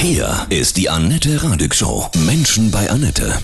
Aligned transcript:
Hier 0.00 0.46
ist 0.48 0.76
die 0.76 0.88
Annette 0.88 1.42
Radig 1.42 1.74
Show. 1.74 2.08
Menschen 2.24 2.70
bei 2.70 2.88
Annette. 2.88 3.36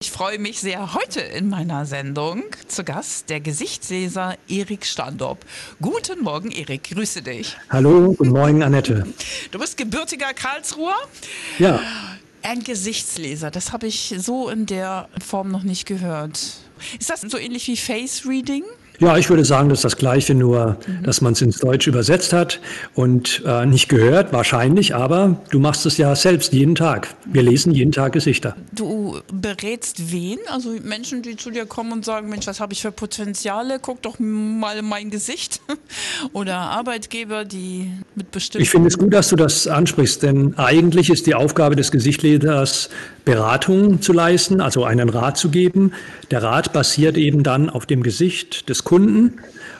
Ich 0.00 0.10
freue 0.10 0.38
mich 0.38 0.58
sehr 0.58 0.94
heute 0.94 1.20
in 1.20 1.50
meiner 1.50 1.84
Sendung 1.84 2.44
zu 2.68 2.84
Gast 2.84 3.28
der 3.28 3.40
Gesichtsleser 3.40 4.36
Erik 4.48 4.86
Standop. 4.86 5.44
Guten 5.82 6.22
Morgen, 6.22 6.52
Erik, 6.52 6.84
grüße 6.84 7.20
dich. 7.20 7.54
Hallo, 7.68 8.14
guten 8.14 8.30
Morgen, 8.30 8.62
Annette. 8.62 9.06
Du 9.50 9.58
bist 9.58 9.76
gebürtiger 9.76 10.32
Karlsruher? 10.32 10.96
Ja. 11.58 11.80
Ein 12.42 12.64
Gesichtsleser, 12.64 13.50
das 13.50 13.70
habe 13.72 13.86
ich 13.86 14.14
so 14.16 14.48
in 14.48 14.64
der 14.64 15.10
Form 15.22 15.50
noch 15.50 15.64
nicht 15.64 15.84
gehört. 15.84 16.40
Ist 16.98 17.10
das 17.10 17.20
so 17.20 17.36
ähnlich 17.36 17.68
wie 17.68 17.76
Face 17.76 18.24
Reading? 18.26 18.64
Ja, 19.00 19.16
ich 19.16 19.30
würde 19.30 19.46
sagen, 19.46 19.70
das 19.70 19.78
ist 19.78 19.84
das 19.84 19.96
Gleiche, 19.96 20.34
nur 20.34 20.76
mhm. 20.86 21.02
dass 21.04 21.22
man 21.22 21.32
es 21.32 21.40
ins 21.40 21.58
Deutsch 21.58 21.86
übersetzt 21.86 22.34
hat 22.34 22.60
und 22.94 23.42
äh, 23.46 23.64
nicht 23.64 23.88
gehört, 23.88 24.34
wahrscheinlich, 24.34 24.94
aber 24.94 25.40
du 25.50 25.58
machst 25.58 25.86
es 25.86 25.96
ja 25.96 26.14
selbst 26.14 26.52
jeden 26.52 26.74
Tag. 26.74 27.08
Wir 27.24 27.42
lesen 27.42 27.72
jeden 27.72 27.92
Tag 27.92 28.12
Gesichter. 28.12 28.56
Du 28.72 29.18
berätst 29.32 30.12
wen? 30.12 30.38
Also 30.48 30.76
Menschen, 30.82 31.22
die 31.22 31.36
zu 31.36 31.50
dir 31.50 31.64
kommen 31.64 31.92
und 31.92 32.04
sagen, 32.04 32.28
Mensch, 32.28 32.46
was 32.46 32.60
habe 32.60 32.74
ich 32.74 32.82
für 32.82 32.92
Potenziale? 32.92 33.78
Guck 33.80 34.02
doch 34.02 34.18
mal 34.18 34.82
mein 34.82 35.08
Gesicht. 35.08 35.62
Oder 36.34 36.56
Arbeitgeber, 36.56 37.46
die 37.46 37.90
mit 38.14 38.30
bestimmten... 38.30 38.62
Ich 38.62 38.70
finde 38.70 38.88
es 38.88 38.98
gut, 38.98 39.14
dass 39.14 39.30
du 39.30 39.36
das 39.36 39.66
ansprichst, 39.66 40.22
denn 40.22 40.58
eigentlich 40.58 41.08
ist 41.08 41.26
die 41.26 41.34
Aufgabe 41.34 41.74
des 41.74 41.90
Gesichtslesers, 41.90 42.90
Beratung 43.30 44.02
zu 44.02 44.12
leisten, 44.12 44.60
also 44.60 44.82
einen 44.82 45.08
Rat 45.08 45.36
zu 45.36 45.50
geben. 45.50 45.92
Der 46.32 46.42
Rat 46.42 46.72
basiert 46.72 47.16
eben 47.16 47.44
dann 47.44 47.70
auf 47.70 47.86
dem 47.86 48.02
Gesicht 48.02 48.68
des 48.68 48.82
Kunden 48.82 49.34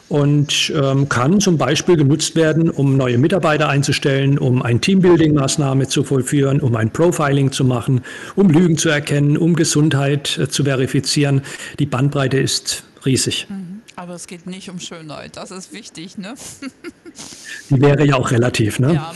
und 0.09 0.73
ähm, 0.73 1.09
kann 1.09 1.41
zum 1.41 1.59
Beispiel 1.59 1.97
genutzt 1.97 2.37
werden, 2.37 2.71
um 2.71 2.97
neue 2.97 3.19
Mitarbeiter 3.19 3.69
einzustellen, 3.69 4.39
um 4.39 4.63
ein 4.63 4.81
Teambuilding-Maßnahme 4.81 5.89
zu 5.89 6.05
vollführen, 6.05 6.61
um 6.61 6.77
ein 6.77 6.93
Profiling 6.93 7.51
zu 7.51 7.65
machen, 7.65 8.03
um 8.37 8.51
Lügen 8.51 8.79
zu 8.79 8.89
erkennen, 8.89 9.37
um 9.37 9.57
Gesundheit 9.57 10.39
äh, 10.39 10.49
zu 10.49 10.63
verifizieren. 10.63 11.43
Die 11.81 11.87
Bandbreite 11.87 12.39
ist 12.39 12.85
riesig. 13.05 13.49
Mhm. 13.51 13.83
Aber 13.97 14.15
es 14.15 14.29
geht 14.29 14.47
nicht 14.47 14.71
um 14.71 14.79
Schönheit, 14.79 15.37
das 15.37 15.51
ist 15.51 15.73
wichtig, 15.73 16.17
ne? 16.19 16.35
Die 17.69 17.81
wäre 17.81 18.07
ja 18.07 18.15
auch 18.15 18.31
relativ, 18.31 18.79
ne? 18.79 18.95
Ja, 18.95 19.13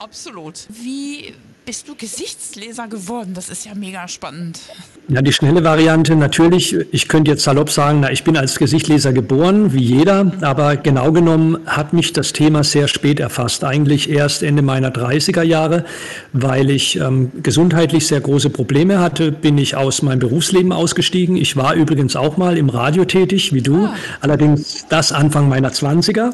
absolut. 0.00 0.66
Wie 0.68 1.32
bist 1.66 1.88
du 1.88 1.96
Gesichtsleser 1.96 2.86
geworden? 2.86 3.34
Das 3.34 3.48
ist 3.48 3.66
ja 3.66 3.74
mega 3.74 4.06
spannend. 4.06 4.60
Ja, 5.08 5.20
die 5.20 5.32
schnelle 5.32 5.64
Variante 5.64 6.14
natürlich. 6.14 6.76
Ich 6.92 7.08
könnte 7.08 7.32
jetzt 7.32 7.42
salopp 7.42 7.70
sagen, 7.70 8.00
na, 8.00 8.12
ich 8.12 8.22
bin 8.22 8.36
als 8.36 8.56
Gesichtsleser 8.56 9.12
geboren, 9.12 9.72
wie 9.72 9.82
jeder, 9.82 10.32
aber 10.42 10.76
genau 10.76 11.10
genommen 11.10 11.58
hat 11.66 11.92
mich 11.92 12.12
das 12.12 12.32
Thema 12.32 12.62
sehr 12.62 12.86
spät 12.86 13.18
erfasst. 13.18 13.64
Eigentlich 13.64 14.08
erst 14.08 14.44
Ende 14.44 14.62
meiner 14.62 14.90
30er 14.90 15.42
Jahre, 15.42 15.84
weil 16.32 16.70
ich 16.70 17.00
ähm, 17.00 17.32
gesundheitlich 17.42 18.06
sehr 18.06 18.20
große 18.20 18.50
Probleme 18.50 19.00
hatte, 19.00 19.32
bin 19.32 19.58
ich 19.58 19.74
aus 19.74 20.02
meinem 20.02 20.20
Berufsleben 20.20 20.70
ausgestiegen. 20.70 21.36
Ich 21.36 21.56
war 21.56 21.74
übrigens 21.74 22.14
auch 22.14 22.36
mal 22.36 22.56
im 22.56 22.68
Radio 22.68 23.04
tätig, 23.04 23.52
wie 23.52 23.62
du, 23.62 23.86
ah. 23.86 23.94
allerdings 24.20 24.86
das 24.88 25.10
Anfang 25.10 25.48
meiner 25.48 25.70
20er. 25.70 26.30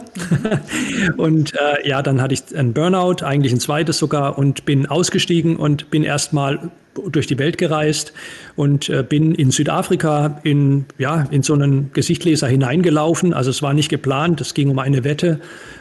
und 1.16 1.54
äh, 1.54 1.88
ja, 1.88 2.02
dann 2.02 2.20
hatte 2.20 2.34
ich 2.34 2.42
ein 2.54 2.74
Burnout, 2.74 3.24
eigentlich 3.24 3.52
ein 3.52 3.60
zweites 3.60 3.96
sogar, 3.96 4.36
und 4.36 4.66
bin 4.66 4.86
ausgestiegen 4.86 5.21
ausgestiegen 5.22 5.56
und 5.56 5.90
bin 5.90 6.02
erstmal 6.04 6.70
durch 7.10 7.26
die 7.26 7.38
Welt 7.38 7.56
gereist 7.56 8.12
und 8.54 8.90
äh, 8.90 9.02
bin 9.02 9.34
in 9.34 9.50
Südafrika 9.50 10.40
in, 10.42 10.84
ja, 10.98 11.26
in 11.30 11.42
so 11.42 11.54
einen 11.54 11.90
Gesichtleser 11.94 12.48
hineingelaufen. 12.48 13.32
Also 13.32 13.48
es 13.48 13.62
war 13.62 13.72
nicht 13.72 13.88
geplant, 13.88 14.42
es 14.42 14.52
ging 14.52 14.68
um 14.68 14.78
eine 14.78 15.02
Wette. 15.02 15.40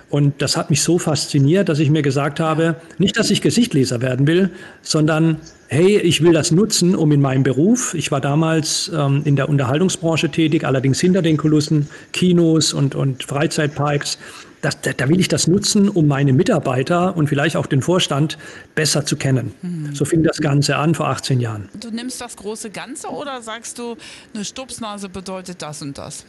Und 0.09 0.41
das 0.41 0.55
hat 0.55 0.69
mich 0.69 0.81
so 0.81 0.99
fasziniert, 0.99 1.67
dass 1.67 1.79
ich 1.79 1.89
mir 1.89 2.01
gesagt 2.01 2.39
habe, 2.39 2.75
nicht, 2.97 3.17
dass 3.17 3.29
ich 3.29 3.41
Gesichtleser 3.41 4.01
werden 4.01 4.25
will, 4.25 4.51
sondern 4.81 5.37
hey, 5.67 5.97
ich 5.97 6.21
will 6.21 6.31
das 6.31 6.51
nutzen, 6.51 6.95
um 6.95 7.11
in 7.11 7.21
meinem 7.21 7.43
Beruf, 7.43 7.93
ich 7.93 8.11
war 8.11 8.21
damals 8.21 8.91
ähm, 8.93 9.21
in 9.25 9.35
der 9.35 9.49
Unterhaltungsbranche 9.49 10.29
tätig, 10.29 10.65
allerdings 10.65 10.99
hinter 11.01 11.21
den 11.21 11.35
Kulissen, 11.35 11.87
Kinos 12.13 12.73
und, 12.73 12.95
und 12.95 13.23
Freizeitparks, 13.23 14.17
das, 14.61 14.79
da, 14.81 15.09
will 15.09 15.19
ich 15.19 15.27
das 15.27 15.47
nutzen, 15.47 15.89
um 15.89 16.07
meine 16.07 16.33
Mitarbeiter 16.33 17.17
und 17.17 17.27
vielleicht 17.27 17.55
auch 17.55 17.65
den 17.65 17.81
Vorstand 17.81 18.37
besser 18.75 19.05
zu 19.05 19.15
kennen. 19.15 19.53
Mhm. 19.61 19.95
So 19.95 20.05
fing 20.05 20.23
das 20.23 20.37
Ganze 20.37 20.77
an 20.77 20.95
vor 20.95 21.07
18 21.07 21.39
Jahren. 21.39 21.69
Du 21.79 21.89
nimmst 21.89 22.21
das 22.21 22.35
große 22.35 22.69
Ganze 22.69 23.09
oder 23.09 23.41
sagst 23.41 23.79
du, 23.79 23.97
eine 24.33 24.45
Stupsnase 24.45 25.09
bedeutet 25.09 25.61
das 25.61 25.81
und 25.81 25.97
das? 25.97 26.25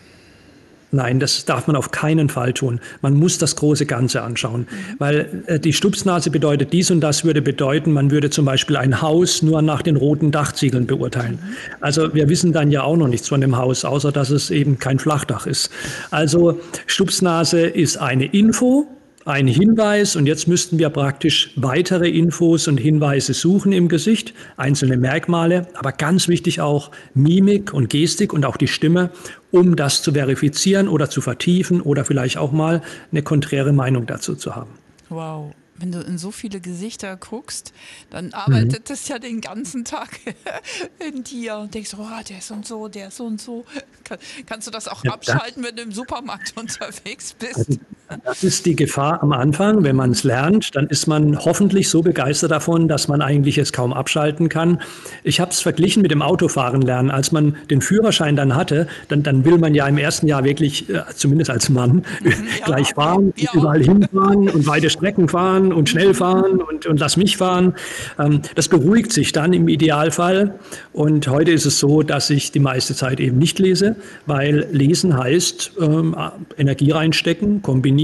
Nein, 0.95 1.21
das 1.21 1.47
darf 1.47 1.67
man 1.67 1.75
auf 1.75 1.91
keinen 1.91 2.29
Fall 2.29 2.53
tun. 2.53 2.79
Man 3.01 3.15
muss 3.15 3.39
das 3.39 3.57
große 3.57 3.87
Ganze 3.87 4.23
anschauen, 4.23 4.61
mhm. 4.71 4.95
weil 4.99 5.43
äh, 5.47 5.59
die 5.59 5.73
Stupsnase 5.73 6.31
bedeutet 6.31 6.75
dies 6.75 6.91
und 6.91 7.01
das 7.01 7.25
würde 7.25 7.41
bedeuten, 7.41 7.93
man 7.93 8.11
würde 8.11 8.29
zum 8.29 8.45
Beispiel 8.45 8.77
ein 8.77 9.01
Haus 9.01 9.41
nur 9.41 9.63
nach 9.63 9.81
den 9.81 9.97
roten 9.97 10.31
Dachziegeln 10.33 10.87
beurteilen. 10.87 11.39
Mhm. 11.43 11.77
Also 11.81 12.13
wir 12.15 12.29
wissen 12.29 12.53
dann 12.53 12.71
ja 12.71 12.83
auch 12.83 12.97
noch 12.99 13.09
nichts 13.09 13.29
von 13.29 13.41
dem 13.41 13.57
Haus, 13.57 13.87
außer 13.87 14.13
dass 14.13 14.29
es 14.29 14.51
eben 14.51 14.79
kein 14.79 14.99
Flachdach 14.99 15.47
ist. 15.47 15.71
Also 16.11 16.61
Stupsnase 16.87 17.61
ist 17.63 17.97
eine 17.97 18.27
Info, 18.27 18.87
ein 19.25 19.47
Hinweis 19.47 20.17
und 20.17 20.27
jetzt 20.27 20.49
müssten 20.49 20.79
wir 20.79 20.91
praktisch 20.91 21.53
weitere 21.57 22.09
Infos 22.09 22.67
und 22.69 22.79
Hinweise 22.79 23.35
suchen 23.35 23.73
im 23.73 23.89
Gesicht, 23.89 24.35
einzelne 24.57 24.97
Merkmale, 24.97 25.69
aber 25.75 25.93
ganz 25.93 26.29
wichtig 26.29 26.61
auch 26.61 26.91
Mimik 27.15 27.73
und 27.73 27.89
Gestik 27.89 28.33
und 28.33 28.45
auch 28.45 28.57
die 28.57 28.69
Stimme, 28.69 29.11
um 29.51 29.77
das 29.77 30.03
zu 30.03 30.13
verifizieren 30.13 30.89
oder 30.89 31.09
zu 31.09 31.21
vertiefen 31.21 31.81
oder 31.81 32.05
vielleicht 32.05 32.37
auch 32.37 32.53
mal 32.53 32.83
eine 33.11 33.23
konträre 33.23 33.73
Meinung 33.73 34.07
dazu 34.07 34.35
zu 34.35 34.57
haben. 34.57 34.71
Wow 35.09 35.53
wenn 35.83 35.91
du 35.91 36.01
in 36.01 36.17
so 36.17 36.31
viele 36.31 36.61
Gesichter 36.61 37.17
guckst, 37.17 37.73
dann 38.09 38.33
arbeitet 38.33 38.89
mhm. 38.89 38.95
es 38.95 39.09
ja 39.09 39.19
den 39.19 39.41
ganzen 39.41 39.85
Tag 39.85 40.21
in 41.01 41.25
dir 41.25 41.57
und 41.57 41.75
denkst, 41.75 41.95
oh, 41.99 42.07
der 42.29 42.39
ist 42.39 42.53
und 42.53 42.65
so, 42.65 42.87
der 42.87 43.09
ist 43.09 43.21
und 43.21 43.41
so. 43.41 43.65
Kann, 44.05 44.19
kannst 44.47 44.69
du 44.69 44.71
das 44.71 44.87
auch 44.87 45.03
ja, 45.05 45.13
abschalten, 45.13 45.65
wenn 45.65 45.75
du 45.75 45.83
im 45.83 45.91
Supermarkt 45.91 46.53
unterwegs 46.57 47.35
bist? 47.35 47.81
Das 48.25 48.45
ist 48.45 48.67
die 48.67 48.77
Gefahr 48.77 49.23
am 49.23 49.33
Anfang. 49.33 49.83
Wenn 49.85 49.97
man 49.97 50.11
es 50.11 50.25
lernt, 50.25 50.75
dann 50.77 50.87
ist 50.87 51.07
man 51.07 51.39
hoffentlich 51.39 51.89
so 51.89 52.03
begeistert 52.03 52.51
davon, 52.51 52.89
dass 52.89 53.09
man 53.09 53.23
eigentlich 53.23 53.59
es 53.59 53.73
kaum 53.73 53.93
abschalten 53.93 54.49
kann. 54.49 54.81
Ich 55.23 55.41
habe 55.41 55.51
es 55.51 55.61
verglichen 55.61 56.03
mit 56.03 56.11
dem 56.11 56.23
Autofahren 56.23 56.83
lernen. 56.83 57.11
Als 57.11 57.33
man 57.33 57.57
den 57.71 57.81
Führerschein 57.81 58.37
dann 58.37 58.55
hatte, 58.55 58.87
dann, 59.09 59.23
dann 59.23 59.45
will 59.45 59.59
man 59.59 59.75
ja 59.75 59.87
im 59.87 59.99
ersten 59.99 60.27
Jahr 60.27 60.45
wirklich, 60.45 60.89
äh, 60.89 61.03
zumindest 61.15 61.51
als 61.51 61.69
Mann, 61.69 62.05
mhm, 62.23 62.31
ja, 62.31 62.33
gleich 62.65 62.95
fahren, 62.95 63.33
ja. 63.37 63.51
überall 63.55 63.83
hinfahren 63.83 64.49
und 64.49 64.67
weite 64.67 64.91
Strecken 64.91 65.29
fahren 65.29 65.73
und 65.73 65.89
schnell 65.89 66.15
fahren 66.15 66.61
und, 66.61 66.87
und 66.87 67.01
lass 67.01 67.17
mich 67.17 67.37
fahren. 67.37 67.75
Ähm, 68.19 68.43
das 68.55 68.69
beruhigt 68.69 69.13
sich 69.13 69.33
dann 69.33 69.53
im 69.53 69.69
Idealfall. 69.69 70.55
Und 70.93 71.29
heute 71.29 71.53
ist 71.53 71.67
es 71.67 71.79
so, 71.79 72.03
dass 72.03 72.31
ich 72.31 72.53
die 72.53 72.61
meiste 72.61 72.95
Zeit 72.95 73.21
eben 73.21 73.39
nicht 73.39 73.59
lese, 73.59 73.97
weil 74.27 74.67
lesen 74.71 75.17
heißt 75.17 75.73
ähm, 75.81 76.17
Energie 76.57 76.91
reinstecken, 76.91 77.63
kombinieren, 77.63 78.02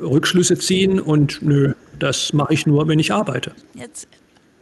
Rückschlüsse 0.00 0.58
ziehen 0.58 1.00
und 1.00 1.40
nö, 1.42 1.74
das 1.98 2.32
mache 2.32 2.54
ich 2.54 2.66
nur, 2.66 2.88
wenn 2.88 2.98
ich 2.98 3.12
arbeite. 3.12 3.54
Jetzt 3.74 4.08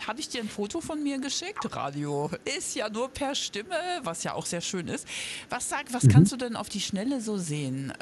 habe 0.07 0.21
ich 0.21 0.29
dir 0.29 0.41
ein 0.41 0.49
Foto 0.49 0.81
von 0.81 1.03
mir 1.03 1.19
geschickt? 1.19 1.75
Radio 1.75 2.31
ist 2.57 2.75
ja 2.77 2.89
nur 2.89 3.09
per 3.09 3.35
Stimme, 3.35 3.77
was 4.03 4.25
ja 4.25 4.35
auch 4.35 4.47
sehr 4.47 4.61
schön 4.61 4.89
ist. 4.89 5.07
Was, 5.51 5.69
sag, 5.69 5.93
was 5.93 6.05
mhm. 6.05 6.09
kannst 6.09 6.33
du 6.33 6.37
denn 6.37 6.57
auf 6.57 6.69
die 6.69 6.81
Schnelle 6.81 7.21
so 7.21 7.37
sehen, 7.37 7.93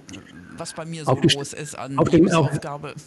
was 0.56 0.74
bei 0.74 0.84
mir 0.84 1.04
so 1.04 1.14
los 1.14 1.52
ist 1.52 1.76
an 1.76 1.98
auf 1.98 2.08
Aufgabe? 2.32 2.94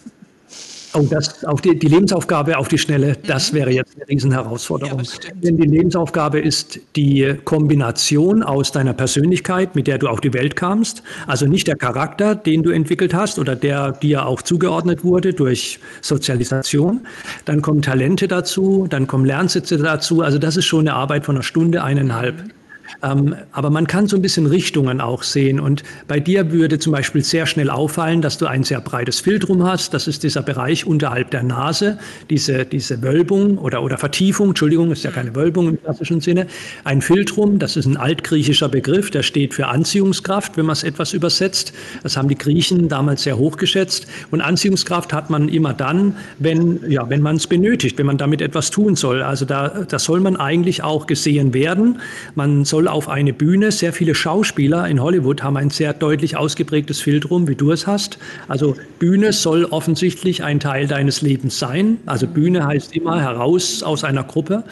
Oh, 0.94 1.06
das 1.10 1.44
auf 1.46 1.62
die, 1.62 1.78
die 1.78 1.88
Lebensaufgabe 1.88 2.58
auf 2.58 2.68
die 2.68 2.78
Schnelle, 2.78 3.16
das 3.28 3.52
mhm. 3.52 3.58
wäre 3.58 3.72
jetzt 3.72 3.96
eine 3.96 4.08
Riesenherausforderung. 4.08 5.02
Ja, 5.02 5.32
Denn 5.36 5.58
die 5.58 5.68
Lebensaufgabe 5.68 6.40
ist 6.40 6.80
die 6.96 7.36
Kombination 7.46 8.42
aus 8.42 8.72
deiner 8.72 8.94
Persönlichkeit, 8.94 9.76
mit 9.76 9.88
der 9.88 10.00
du 10.00 10.08
auf 10.08 10.20
die 10.20 10.34
Welt 10.34 10.56
kamst, 10.56 11.04
also 11.28 11.46
nicht 11.46 11.68
der 11.68 11.76
Charakter, 11.76 12.34
den 12.34 12.64
du 12.64 12.72
entwickelt 12.72 13.14
hast 13.14 13.38
oder 13.38 13.56
der 13.56 13.92
dir 13.92 14.26
auch 14.26 14.42
zugeordnet 14.42 15.04
wurde 15.04 15.34
durch 15.34 15.80
Sozialisation. 16.02 17.02
Dann 17.46 17.62
kommen 17.62 17.82
Talente 17.82 18.28
dazu, 18.28 18.88
dann 18.90 19.06
kommen 19.06 19.26
Lernsitze 19.26 19.78
dazu. 19.78 20.22
Also 20.22 20.40
das 20.40 20.58
ist 20.58 20.66
schon 20.66 20.82
eine 20.82 20.94
Arbeit 20.94 21.26
von 21.26 21.36
einer 21.36 21.44
Stunde, 21.44 21.84
eineinhalb. 21.84 22.36
Mhm. 22.36 22.59
Ähm, 23.04 23.36
aber 23.52 23.70
man 23.70 23.88
kann 23.88 24.08
so 24.08 24.16
ein 24.16 24.22
bisschen 24.22 24.46
Richtungen 24.46 25.02
auch 25.02 25.24
sehen. 25.24 25.60
Und 25.60 25.84
bei 26.08 26.20
dir 26.20 26.52
würde 26.52 26.80
zum 26.80 26.94
Beispiel 26.94 27.24
sehr 27.24 27.46
schnell 27.46 27.70
auffallen, 27.70 28.22
dass 28.22 28.38
du 28.38 28.46
ein 28.46 28.64
sehr 28.64 28.82
breites 28.82 29.20
Filtrum 29.20 29.64
hast. 29.64 29.94
Das 29.94 30.08
ist 30.08 30.24
dieser 30.24 30.42
Bereich 30.42 30.86
unterhalb 30.86 31.32
der 31.32 31.44
Nase, 31.44 31.98
diese, 32.30 32.66
diese 32.66 33.02
Wölbung 33.02 33.58
oder, 33.58 33.84
oder 33.84 33.98
Vertiefung, 33.98 34.50
Entschuldigung, 34.50 34.92
ist 34.92 35.04
ja 35.04 35.12
keine 35.12 35.36
Wölbung 35.36 35.70
im 35.70 35.82
klassischen 35.82 36.22
Sinne. 36.22 36.48
Ein 36.84 37.02
Filtrum, 37.02 37.60
das 37.60 37.76
ist 37.76 37.86
ein 37.86 37.98
altgriechischer 37.98 38.70
Begriff, 38.70 39.12
der 39.12 39.24
steht 39.24 39.54
für 39.54 39.68
Anziehungskraft, 39.68 40.58
wenn 40.58 40.66
man 40.66 40.74
es 40.74 40.84
etwas 40.84 41.14
übersetzt. 41.14 41.74
Das 42.04 42.18
haben 42.18 42.28
die 42.28 42.38
Griechen 42.38 42.90
damals 42.90 43.24
sehr 43.24 43.38
hoch 43.38 43.58
geschätzt. 43.58 44.08
Und 44.32 44.42
Anziehungskraft 44.42 45.14
hat 45.14 45.30
man 45.30 45.50
immer 45.50 45.74
dann, 45.74 46.16
wenn, 46.40 46.80
ja, 46.90 47.10
wenn 47.10 47.22
man 47.22 47.38
es 47.38 47.48
benötigt, 47.48 47.98
wenn 47.98 48.06
man 48.06 48.18
damit 48.18 48.42
etwas 48.42 48.72
tun 48.72 48.96
soll. 48.96 49.22
Also 49.22 49.46
da, 49.46 49.86
da 49.88 50.00
soll 50.00 50.20
man 50.20 50.36
eigentlich 50.36 50.84
auch 50.84 51.08
gesehen 51.08 51.54
werden. 51.54 52.00
Man 52.36 52.66
soll 52.66 52.79
soll 52.80 52.88
auf 52.88 53.10
eine 53.10 53.34
Bühne. 53.34 53.74
Sehr 53.74 53.92
viele 53.92 54.16
Schauspieler 54.16 54.88
in 54.88 55.02
Hollywood 55.02 55.44
haben 55.44 55.58
ein 55.58 55.70
sehr 55.70 55.94
deutlich 55.94 56.38
ausgeprägtes 56.38 57.02
Filtrum, 57.02 57.50
wie 57.50 57.56
du 57.56 57.74
es 57.74 57.88
hast. 57.88 58.18
Also 58.48 58.78
Bühne 59.00 59.34
soll 59.34 59.66
offensichtlich 59.66 60.46
ein 60.46 60.62
Teil 60.62 60.88
deines 60.88 61.22
Lebens 61.22 61.60
sein. 61.60 61.98
Also 62.06 62.26
Bühne 62.26 62.66
heißt 62.66 62.96
immer 62.96 63.20
heraus 63.20 63.84
aus 63.84 64.06
einer 64.06 64.24
Gruppe. 64.24 64.64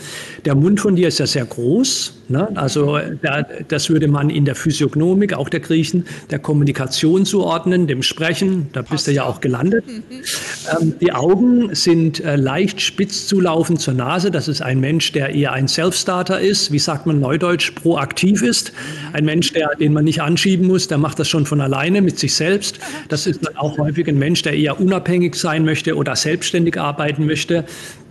Der 0.45 0.55
Mund 0.55 0.79
von 0.79 0.95
dir 0.95 1.09
ist 1.09 1.19
ja 1.19 1.27
sehr 1.27 1.43
groß. 1.43 2.13
Ne? 2.29 2.49
Also 2.55 2.99
da, 3.21 3.45
das 3.67 3.89
würde 3.89 4.07
man 4.07 4.29
in 4.29 4.43
der 4.45 4.55
Physiognomik, 4.55 5.33
auch 5.33 5.49
der 5.49 5.61
Griechen, 5.61 6.05
der 6.29 6.39
Kommunikation 6.39 7.25
zuordnen, 7.25 7.87
dem 7.87 8.03
Sprechen. 8.03 8.67
Da 8.73 8.81
bist 8.81 9.07
du 9.07 9.11
ja 9.11 9.23
auch 9.23 9.39
gelandet. 9.39 9.83
Ähm, 9.87 10.93
die 10.99 11.13
Augen 11.13 11.73
sind 11.73 12.23
äh, 12.23 12.35
leicht 12.35 12.81
spitz 12.81 13.27
zulaufend 13.27 13.79
zur 13.79 13.93
Nase. 13.93 14.29
Das 14.31 14.47
ist 14.47 14.61
ein 14.61 14.79
Mensch, 14.79 15.11
der 15.13 15.33
eher 15.33 15.53
ein 15.53 15.67
Self-Starter 15.67 16.39
ist. 16.39 16.71
Wie 16.71 16.79
sagt 16.79 17.05
man 17.05 17.19
neudeutsch? 17.19 17.73
Proaktiv 17.97 18.43
ist. 18.43 18.73
Ein 19.13 19.25
Mensch, 19.25 19.53
der, 19.53 19.71
den 19.79 19.91
man 19.91 20.03
nicht 20.03 20.21
anschieben 20.21 20.67
muss, 20.67 20.87
der 20.87 20.99
macht 20.99 21.17
das 21.17 21.27
schon 21.27 21.47
von 21.47 21.61
alleine 21.61 22.03
mit 22.03 22.19
sich 22.19 22.35
selbst. 22.35 22.79
Das 23.09 23.25
ist 23.25 23.43
dann 23.43 23.57
auch 23.57 23.79
häufig 23.79 24.07
ein 24.07 24.19
Mensch, 24.19 24.43
der 24.43 24.53
eher 24.53 24.79
unabhängig 24.79 25.33
sein 25.33 25.65
möchte 25.65 25.95
oder 25.95 26.15
selbstständig 26.15 26.79
arbeiten 26.79 27.25
möchte 27.25 27.65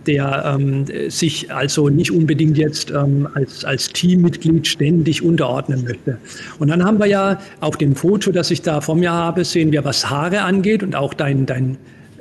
der 0.05 0.55
ähm, 0.57 0.85
sich 1.09 1.51
also 1.53 1.89
nicht 1.89 2.11
unbedingt 2.11 2.57
jetzt 2.57 2.91
ähm, 2.91 3.27
als, 3.33 3.65
als 3.65 3.89
Teammitglied 3.89 4.65
ständig 4.65 5.21
unterordnen 5.21 5.83
möchte. 5.83 6.17
Und 6.59 6.69
dann 6.69 6.85
haben 6.85 6.97
wir 6.97 7.07
ja 7.07 7.41
auf 7.59 7.75
dem 7.75 7.93
Foto, 7.93 8.31
das 8.31 8.49
ich 8.49 8.61
da 8.61 8.79
vor 8.79 8.95
mir 8.95 9.11
habe, 9.11 9.43
sehen 9.43 9.73
wir, 9.73 9.83
was 9.83 10.09
Haare 10.09 10.43
angeht 10.43 10.81
und 10.81 10.95
auch 10.95 11.13
dein, 11.13 11.45
dein 11.45 11.77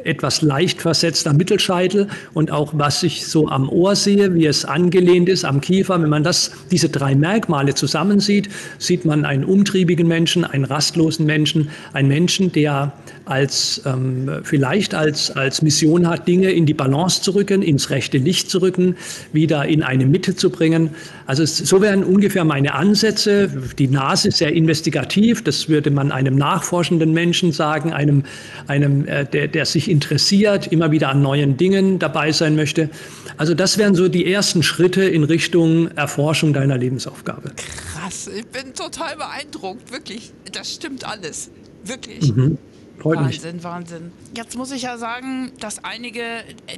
etwas 0.06 0.42
leicht 0.42 0.80
versetzter 0.80 1.32
Mittelscheitel 1.32 2.08
und 2.34 2.50
auch 2.50 2.72
was 2.74 3.02
ich 3.02 3.26
so 3.26 3.48
am 3.48 3.68
Ohr 3.68 3.96
sehe, 3.96 4.34
wie 4.34 4.46
es 4.46 4.64
angelehnt 4.64 5.28
ist 5.28 5.44
am 5.44 5.60
Kiefer. 5.60 6.00
Wenn 6.00 6.10
man 6.10 6.24
das, 6.24 6.52
diese 6.70 6.88
drei 6.88 7.14
Merkmale 7.14 7.74
zusammensieht, 7.74 8.48
sieht 8.78 9.04
man 9.04 9.24
einen 9.24 9.44
umtriebigen 9.44 10.06
Menschen, 10.06 10.44
einen 10.44 10.64
rastlosen 10.64 11.26
Menschen, 11.26 11.70
einen 11.92 12.08
Menschen, 12.08 12.52
der 12.52 12.92
als 13.26 13.82
ähm, 13.84 14.40
vielleicht 14.44 14.94
als, 14.94 15.32
als 15.32 15.60
Mission 15.60 16.08
hat, 16.08 16.26
Dinge 16.28 16.50
in 16.52 16.64
die 16.64 16.74
Balance 16.74 17.22
zu 17.22 17.32
rücken, 17.32 17.60
ins 17.60 17.90
rechte 17.90 18.18
Licht 18.18 18.48
zu 18.48 18.58
rücken, 18.58 18.96
wieder 19.32 19.66
in 19.66 19.82
eine 19.82 20.06
Mitte 20.06 20.36
zu 20.36 20.48
bringen. 20.48 20.90
Also 21.26 21.44
so 21.44 21.82
wären 21.82 22.04
ungefähr 22.04 22.44
meine 22.44 22.74
Ansätze. 22.74 23.50
Die 23.78 23.88
Nase 23.88 24.28
ist 24.28 24.38
sehr 24.38 24.52
investigativ, 24.52 25.42
das 25.42 25.68
würde 25.68 25.90
man 25.90 26.12
einem 26.12 26.36
nachforschenden 26.36 27.12
Menschen 27.12 27.50
sagen, 27.50 27.92
einem, 27.92 28.22
einem 28.68 29.06
äh, 29.08 29.24
der, 29.24 29.48
der 29.48 29.66
sich 29.66 29.90
interessiert, 29.90 30.68
immer 30.68 30.92
wieder 30.92 31.08
an 31.08 31.20
neuen 31.20 31.56
Dingen 31.56 31.98
dabei 31.98 32.30
sein 32.30 32.54
möchte. 32.54 32.90
Also 33.38 33.54
das 33.54 33.76
wären 33.76 33.96
so 33.96 34.08
die 34.08 34.32
ersten 34.32 34.62
Schritte 34.62 35.02
in 35.02 35.24
Richtung 35.24 35.90
Erforschung 35.96 36.52
deiner 36.52 36.78
Lebensaufgabe. 36.78 37.50
Krass, 37.92 38.28
ich 38.28 38.46
bin 38.46 38.72
total 38.72 39.16
beeindruckt, 39.16 39.90
wirklich. 39.90 40.32
Das 40.52 40.72
stimmt 40.72 41.04
alles, 41.04 41.50
wirklich. 41.84 42.32
Mhm. 42.32 42.56
Freut 42.98 43.18
Wahnsinn, 43.18 43.56
mich. 43.56 43.64
Wahnsinn. 43.64 44.12
Jetzt 44.34 44.56
muss 44.56 44.72
ich 44.72 44.82
ja 44.82 44.98
sagen, 44.98 45.52
dass 45.60 45.84
einige, 45.84 46.22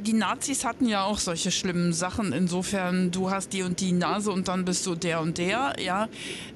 die 0.02 0.12
Nazis 0.12 0.64
hatten 0.64 0.86
ja 0.86 1.04
auch 1.04 1.18
solche 1.18 1.50
schlimmen 1.50 1.92
Sachen. 1.92 2.32
Insofern, 2.32 3.10
du 3.10 3.30
hast 3.30 3.52
die 3.52 3.62
und 3.62 3.80
die 3.80 3.92
Nase 3.92 4.30
und 4.30 4.48
dann 4.48 4.64
bist 4.64 4.86
du 4.86 4.94
der 4.94 5.20
und 5.20 5.38
der. 5.38 5.74
Ja, 5.84 6.08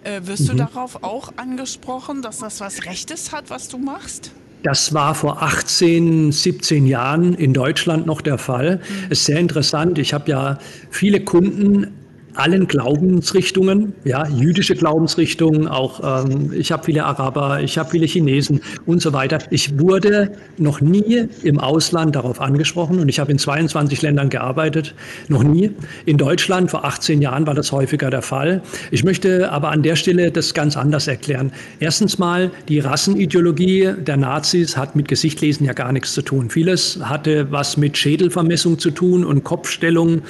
äh, 0.04 0.20
wirst 0.24 0.44
mhm. 0.44 0.48
du 0.48 0.54
darauf 0.56 1.04
auch 1.04 1.32
angesprochen, 1.36 2.22
dass 2.22 2.38
das 2.38 2.60
was 2.60 2.86
Rechtes 2.86 3.32
hat, 3.32 3.50
was 3.50 3.68
du 3.68 3.78
machst? 3.78 4.32
Das 4.62 4.94
war 4.94 5.14
vor 5.14 5.42
18, 5.42 6.30
17 6.30 6.86
Jahren 6.86 7.34
in 7.34 7.52
Deutschland 7.52 8.06
noch 8.06 8.20
der 8.20 8.38
Fall. 8.38 8.76
Mhm. 8.76 9.10
Ist 9.10 9.24
sehr 9.24 9.38
interessant. 9.38 9.98
Ich 9.98 10.12
habe 10.12 10.30
ja 10.30 10.58
viele 10.90 11.20
Kunden 11.20 12.01
allen 12.34 12.66
Glaubensrichtungen, 12.66 13.94
ja, 14.04 14.26
jüdische 14.28 14.74
Glaubensrichtungen, 14.74 15.68
auch 15.68 16.24
ähm, 16.24 16.52
ich 16.52 16.72
habe 16.72 16.84
viele 16.84 17.04
Araber, 17.04 17.60
ich 17.60 17.78
habe 17.78 17.90
viele 17.90 18.06
Chinesen 18.06 18.60
und 18.86 19.02
so 19.02 19.12
weiter. 19.12 19.38
Ich 19.50 19.78
wurde 19.78 20.32
noch 20.56 20.80
nie 20.80 21.28
im 21.42 21.58
Ausland 21.58 22.16
darauf 22.16 22.40
angesprochen 22.40 22.98
und 22.98 23.08
ich 23.08 23.18
habe 23.18 23.32
in 23.32 23.38
22 23.38 24.02
Ländern 24.02 24.30
gearbeitet, 24.30 24.94
noch 25.28 25.42
nie. 25.42 25.70
In 26.06 26.16
Deutschland 26.16 26.70
vor 26.70 26.84
18 26.84 27.20
Jahren 27.20 27.46
war 27.46 27.54
das 27.54 27.72
häufiger 27.72 28.10
der 28.10 28.22
Fall. 28.22 28.62
Ich 28.90 29.04
möchte 29.04 29.50
aber 29.50 29.70
an 29.70 29.82
der 29.82 29.96
Stelle 29.96 30.30
das 30.30 30.54
ganz 30.54 30.76
anders 30.76 31.08
erklären. 31.08 31.52
Erstens 31.80 32.18
mal, 32.18 32.50
die 32.68 32.78
Rassenideologie 32.78 33.92
der 33.98 34.16
Nazis 34.16 34.76
hat 34.76 34.96
mit 34.96 35.08
Gesichtlesen 35.08 35.66
ja 35.66 35.72
gar 35.72 35.92
nichts 35.92 36.14
zu 36.14 36.22
tun. 36.22 36.50
Vieles 36.50 36.98
hatte 37.02 37.50
was 37.50 37.76
mit 37.76 37.98
Schädelvermessung 37.98 38.78
zu 38.78 38.90
tun 38.90 39.24
und 39.24 39.44
Kopfstellung 39.44 40.22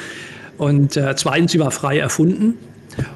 und 0.58 0.96
äh, 0.96 1.14
zweitens, 1.16 1.52
sie 1.52 1.60
war 1.60 1.70
frei 1.70 1.98
erfunden. 1.98 2.58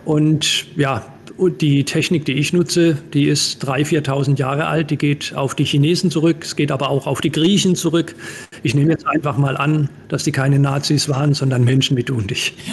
Und 0.05 0.67
ja, 0.77 1.05
die 1.39 1.85
Technik, 1.85 2.25
die 2.25 2.33
ich 2.33 2.53
nutze, 2.53 2.97
die 3.13 3.29
ist 3.29 3.65
3.000, 3.65 4.05
4.000 4.07 4.39
Jahre 4.39 4.67
alt. 4.67 4.91
Die 4.91 4.97
geht 4.97 5.35
auf 5.35 5.55
die 5.55 5.65
Chinesen 5.65 6.11
zurück. 6.11 6.39
Es 6.43 6.57
geht 6.57 6.73
aber 6.73 6.89
auch 6.89 7.07
auf 7.07 7.21
die 7.21 7.31
Griechen 7.31 7.77
zurück. 7.77 8.15
Ich 8.63 8.75
nehme 8.75 8.91
jetzt 8.91 9.07
einfach 9.07 9.37
mal 9.37 9.57
an, 9.57 9.89
dass 10.09 10.25
die 10.25 10.33
keine 10.33 10.59
Nazis 10.59 11.09
waren, 11.09 11.35
sondern 11.35 11.65
Menschen 11.65 11.97
wie 11.97 12.03
du 12.03 12.17
und 12.17 12.31
ich. 12.33 12.55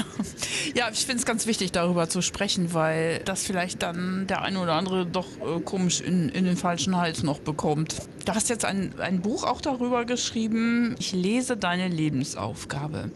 Ja, 0.76 0.90
ich 0.92 1.00
finde 1.00 1.20
es 1.20 1.26
ganz 1.26 1.46
wichtig, 1.46 1.72
darüber 1.72 2.10
zu 2.10 2.22
sprechen, 2.22 2.74
weil 2.74 3.22
das 3.26 3.46
vielleicht 3.46 3.84
dann 3.84 4.26
der 4.28 4.42
eine 4.42 4.60
oder 4.60 4.74
andere 4.74 5.06
doch 5.06 5.28
äh, 5.38 5.60
komisch 5.64 6.02
in, 6.02 6.30
in 6.30 6.46
den 6.46 6.58
falschen 6.58 6.98
Hals 6.98 7.22
noch 7.22 7.40
bekommt. 7.40 7.96
Du 8.26 8.34
hast 8.34 8.50
jetzt 8.50 8.66
ein, 8.66 8.94
ein 8.98 9.22
Buch 9.22 9.44
auch 9.44 9.62
darüber 9.62 10.06
geschrieben. 10.06 10.96
Ich 10.98 11.12
lese 11.12 11.58
deine 11.58 11.90
Lebensaufgabe. 11.90 13.12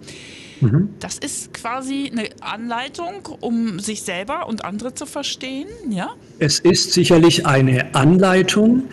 Mhm. 0.61 0.89
Das 0.99 1.17
ist 1.17 1.53
quasi 1.53 2.09
eine 2.11 2.29
Anleitung, 2.41 3.27
um 3.39 3.79
sich 3.79 4.01
selber 4.03 4.47
und 4.47 4.65
andere 4.65 4.93
zu 4.93 5.05
verstehen, 5.05 5.67
ja? 5.89 6.09
Es 6.39 6.59
ist 6.59 6.93
sicherlich 6.93 7.45
eine 7.45 7.95
Anleitung, 7.95 8.83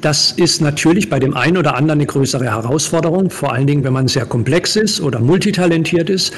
das 0.00 0.32
ist 0.32 0.60
natürlich 0.62 1.10
bei 1.10 1.18
dem 1.18 1.36
einen 1.36 1.56
oder 1.56 1.76
anderen 1.76 2.00
eine 2.00 2.06
größere 2.06 2.44
Herausforderung, 2.44 3.30
vor 3.30 3.52
allen 3.52 3.66
Dingen, 3.66 3.84
wenn 3.84 3.92
man 3.92 4.08
sehr 4.08 4.24
komplex 4.24 4.76
ist 4.76 5.00
oder 5.00 5.20
multitalentiert 5.20 6.08
ist. 6.08 6.32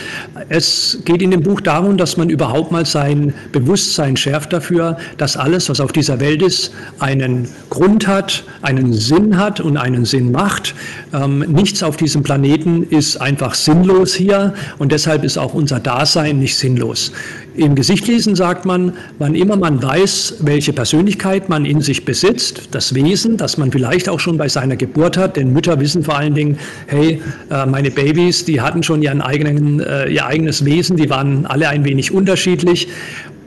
Es 0.48 0.98
geht 1.04 1.22
in 1.22 1.30
dem 1.30 1.42
Buch 1.42 1.60
darum, 1.60 1.96
dass 1.96 2.16
man 2.16 2.28
überhaupt 2.28 2.72
mal 2.72 2.84
sein 2.84 3.34
Bewusstsein 3.52 4.16
schärft 4.16 4.52
dafür, 4.52 4.96
dass 5.16 5.36
alles, 5.36 5.68
was 5.68 5.80
auf 5.80 5.92
dieser 5.92 6.18
Welt 6.20 6.42
ist, 6.42 6.72
einen 6.98 7.48
Grund 7.70 8.06
hat, 8.06 8.44
einen 8.62 8.92
Sinn 8.92 9.38
hat 9.38 9.60
und 9.60 9.76
einen 9.76 10.04
Sinn 10.04 10.32
macht. 10.32 10.74
Ähm, 11.12 11.40
nichts 11.40 11.82
auf 11.82 11.96
diesem 11.96 12.22
Planeten 12.22 12.82
ist 12.82 13.18
einfach 13.18 13.54
sinnlos 13.54 14.14
hier 14.14 14.54
und 14.78 14.92
deshalb 14.92 15.24
ist 15.24 15.38
auch 15.38 15.54
unser 15.54 15.78
Dasein 15.78 16.38
nicht 16.38 16.56
sinnlos. 16.56 17.12
Im 17.54 17.74
Gesichtlesen 17.74 18.34
sagt 18.34 18.64
man, 18.64 18.94
wann 19.18 19.34
immer 19.34 19.56
man 19.56 19.82
weiß, 19.82 20.36
welche 20.40 20.72
Persönlichkeit 20.72 21.50
man 21.50 21.66
in 21.66 21.82
sich 21.82 22.06
besitzt, 22.06 22.68
das 22.70 22.94
Wesen, 22.94 23.36
das 23.36 23.58
man 23.58 23.70
vielleicht 23.70 24.08
auch 24.08 24.20
schon 24.20 24.38
bei 24.38 24.48
seiner 24.48 24.76
Geburt 24.76 25.18
hat, 25.18 25.36
denn 25.36 25.52
Mütter 25.52 25.78
wissen 25.78 26.02
vor 26.02 26.16
allen 26.16 26.34
Dingen, 26.34 26.58
hey, 26.86 27.20
äh, 27.50 27.66
meine 27.66 27.90
Babys, 27.90 28.46
die 28.46 28.62
hatten 28.62 28.82
schon 28.82 29.02
ihren 29.02 29.20
eigenen, 29.20 29.80
äh, 29.80 30.08
ihr 30.08 30.24
eigenes 30.24 30.64
Wesen, 30.64 30.96
die 30.96 31.10
waren 31.10 31.44
alle 31.44 31.68
ein 31.68 31.84
wenig 31.84 32.10
unterschiedlich 32.12 32.88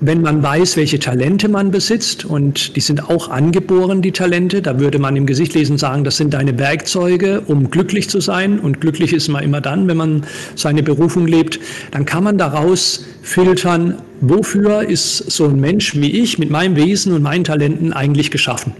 wenn 0.01 0.21
man 0.21 0.43
weiß, 0.43 0.77
welche 0.77 0.99
Talente 0.99 1.47
man 1.47 1.71
besitzt, 1.71 2.25
und 2.25 2.75
die 2.75 2.81
sind 2.81 3.09
auch 3.09 3.29
angeboren, 3.29 4.01
die 4.01 4.11
Talente, 4.11 4.61
da 4.61 4.79
würde 4.79 4.99
man 4.99 5.15
im 5.15 5.25
Gesichtlesen 5.25 5.77
sagen, 5.77 6.03
das 6.03 6.17
sind 6.17 6.33
deine 6.33 6.57
Werkzeuge, 6.59 7.41
um 7.47 7.69
glücklich 7.71 8.09
zu 8.09 8.19
sein. 8.19 8.59
Und 8.59 8.81
glücklich 8.81 9.13
ist 9.13 9.29
man 9.29 9.43
immer 9.43 9.61
dann, 9.61 9.87
wenn 9.87 9.97
man 9.97 10.23
seine 10.55 10.83
Berufung 10.83 11.27
lebt. 11.27 11.59
Dann 11.91 12.05
kann 12.05 12.23
man 12.23 12.37
daraus 12.37 13.05
filtern, 13.21 13.95
wofür 14.21 14.83
ist 14.87 15.17
so 15.31 15.45
ein 15.45 15.59
Mensch 15.59 15.95
wie 15.95 16.11
ich 16.21 16.39
mit 16.39 16.49
meinem 16.49 16.75
Wesen 16.75 17.13
und 17.13 17.21
meinen 17.21 17.43
Talenten 17.43 17.93
eigentlich 17.93 18.31
geschaffen. 18.31 18.73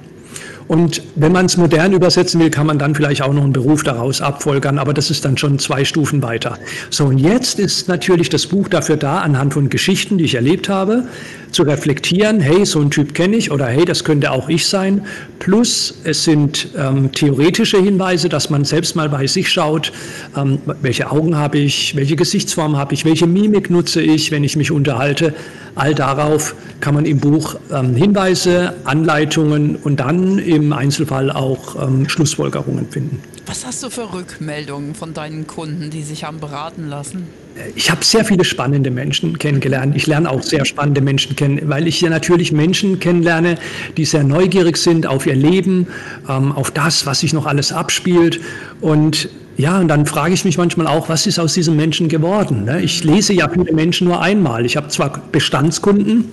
Und 0.68 1.04
wenn 1.16 1.32
man 1.32 1.46
es 1.46 1.58
modern 1.58 1.94
übersetzen 1.94 2.40
will, 2.40 2.50
kann 2.50 2.66
man 2.66 2.80
dann 2.80 2.96
vielleicht 2.96 3.22
auch 3.22 3.34
noch 3.34 3.44
einen 3.44 3.54
Beruf 3.54 3.84
daraus 3.84 4.22
abfolgern, 4.22 4.80
aber 4.80 4.94
das 4.94 5.12
ist 5.12 5.24
dann 5.24 5.38
schon 5.38 5.60
zwei 5.60 5.86
Stufen 5.86 6.24
weiter. 6.24 6.58
So, 6.90 7.06
und 7.06 7.20
jetzt 7.20 7.60
ist 7.60 7.88
natürlich 7.88 8.30
das 8.30 8.48
Buch 8.48 8.68
dafür 8.68 8.98
da, 8.98 9.20
anhand 9.20 9.54
von 9.54 9.70
Geschichten, 9.70 10.18
die 10.18 10.26
ich 10.26 10.36
erlebt 10.36 10.68
habe, 10.68 11.08
zu 11.56 11.64
reflektieren, 11.64 12.42
hey, 12.42 12.66
so 12.66 12.82
ein 12.82 12.92
Typ 12.92 13.14
kenne 13.14 13.38
ich 13.38 13.50
oder 13.50 13.68
hey, 13.68 13.86
das 13.86 14.04
könnte 14.04 14.32
auch 14.32 14.50
ich 14.50 14.68
sein. 14.68 15.06
Plus 15.40 16.02
es 16.04 16.26
sind 16.26 16.68
ähm, 16.78 17.14
theoretische 17.14 17.78
Hinweise, 17.78 18.28
dass 18.28 18.50
man 18.50 18.66
selbst 18.66 18.96
mal 18.96 19.08
bei 19.08 19.26
sich 19.26 19.50
schaut, 19.50 19.94
ähm, 20.36 20.60
welche 20.82 21.10
Augen 21.10 21.38
habe 21.38 21.58
ich, 21.58 21.96
welche 21.96 22.18
Gesichtsform 22.18 22.76
habe 22.78 22.94
ich, 22.94 23.06
welche 23.06 23.26
Mimik 23.26 23.70
nutze 23.70 24.02
ich, 24.02 24.32
wenn 24.32 24.44
ich 24.44 24.58
mich 24.58 24.70
unterhalte. 24.70 25.34
All 25.76 25.96
darauf 25.96 26.56
kann 26.82 26.94
man 26.94 27.06
im 27.06 27.20
Buch 27.20 27.56
ähm, 27.72 27.96
Hinweise, 27.96 28.76
Anleitungen 28.84 29.78
und 29.78 30.02
dann 30.02 30.40
im 30.40 30.74
Einzelfall 30.74 31.32
auch 31.32 31.82
ähm, 31.88 32.10
Schlussfolgerungen 32.10 32.90
finden. 32.90 33.22
Was 33.46 33.66
hast 33.66 33.82
du 33.82 33.90
für 33.90 34.14
Rückmeldungen 34.14 34.94
von 34.94 35.14
deinen 35.14 35.48
Kunden, 35.48 35.90
die 35.90 36.04
sich 36.04 36.26
haben 36.26 36.40
beraten 36.40 36.90
lassen? 36.90 37.28
Ich 37.76 37.90
habe 37.90 38.04
sehr 38.04 38.26
viele 38.26 38.44
spannende 38.44 38.92
Menschen 38.92 39.40
kennengelernt. 39.40 39.96
Ich 39.96 40.08
lerne 40.08 40.30
auch 40.30 40.44
sehr 40.44 40.66
spannende 40.66 41.02
Menschen 41.02 41.36
kennen, 41.36 41.62
weil 41.64 41.88
ich 41.88 42.02
ja 42.02 42.10
natürlich 42.10 42.52
Menschen 42.52 43.00
kennenlerne, 43.00 43.58
die 43.96 44.04
sehr 44.04 44.24
neugierig 44.24 44.76
sind 44.78 45.08
auf 45.08 45.26
ihr 45.26 45.36
Leben, 45.36 45.88
ähm, 46.28 46.52
auf 46.52 46.72
das, 46.72 47.06
was 47.06 47.22
sich 47.22 47.32
noch 47.32 47.46
alles 47.46 47.72
abspielt. 47.72 48.42
Und 48.82 49.30
ja, 49.58 49.80
und 49.80 49.88
dann 49.88 50.06
frage 50.06 50.34
ich 50.34 50.44
mich 50.44 50.58
manchmal 50.58 50.88
auch, 50.88 51.08
was 51.08 51.28
ist 51.28 51.40
aus 51.40 51.54
diesem 51.54 51.78
Menschen 51.78 52.10
geworden? 52.10 52.66
Ne? 52.66 52.82
Ich 52.82 53.06
lese 53.06 53.32
ja 53.32 53.48
viele 53.48 53.72
Menschen 53.72 54.08
nur 54.08 54.22
einmal. 54.22 54.66
Ich 54.66 54.76
habe 54.76 54.90
zwar 54.90 55.22
Bestandskunden, 55.32 56.26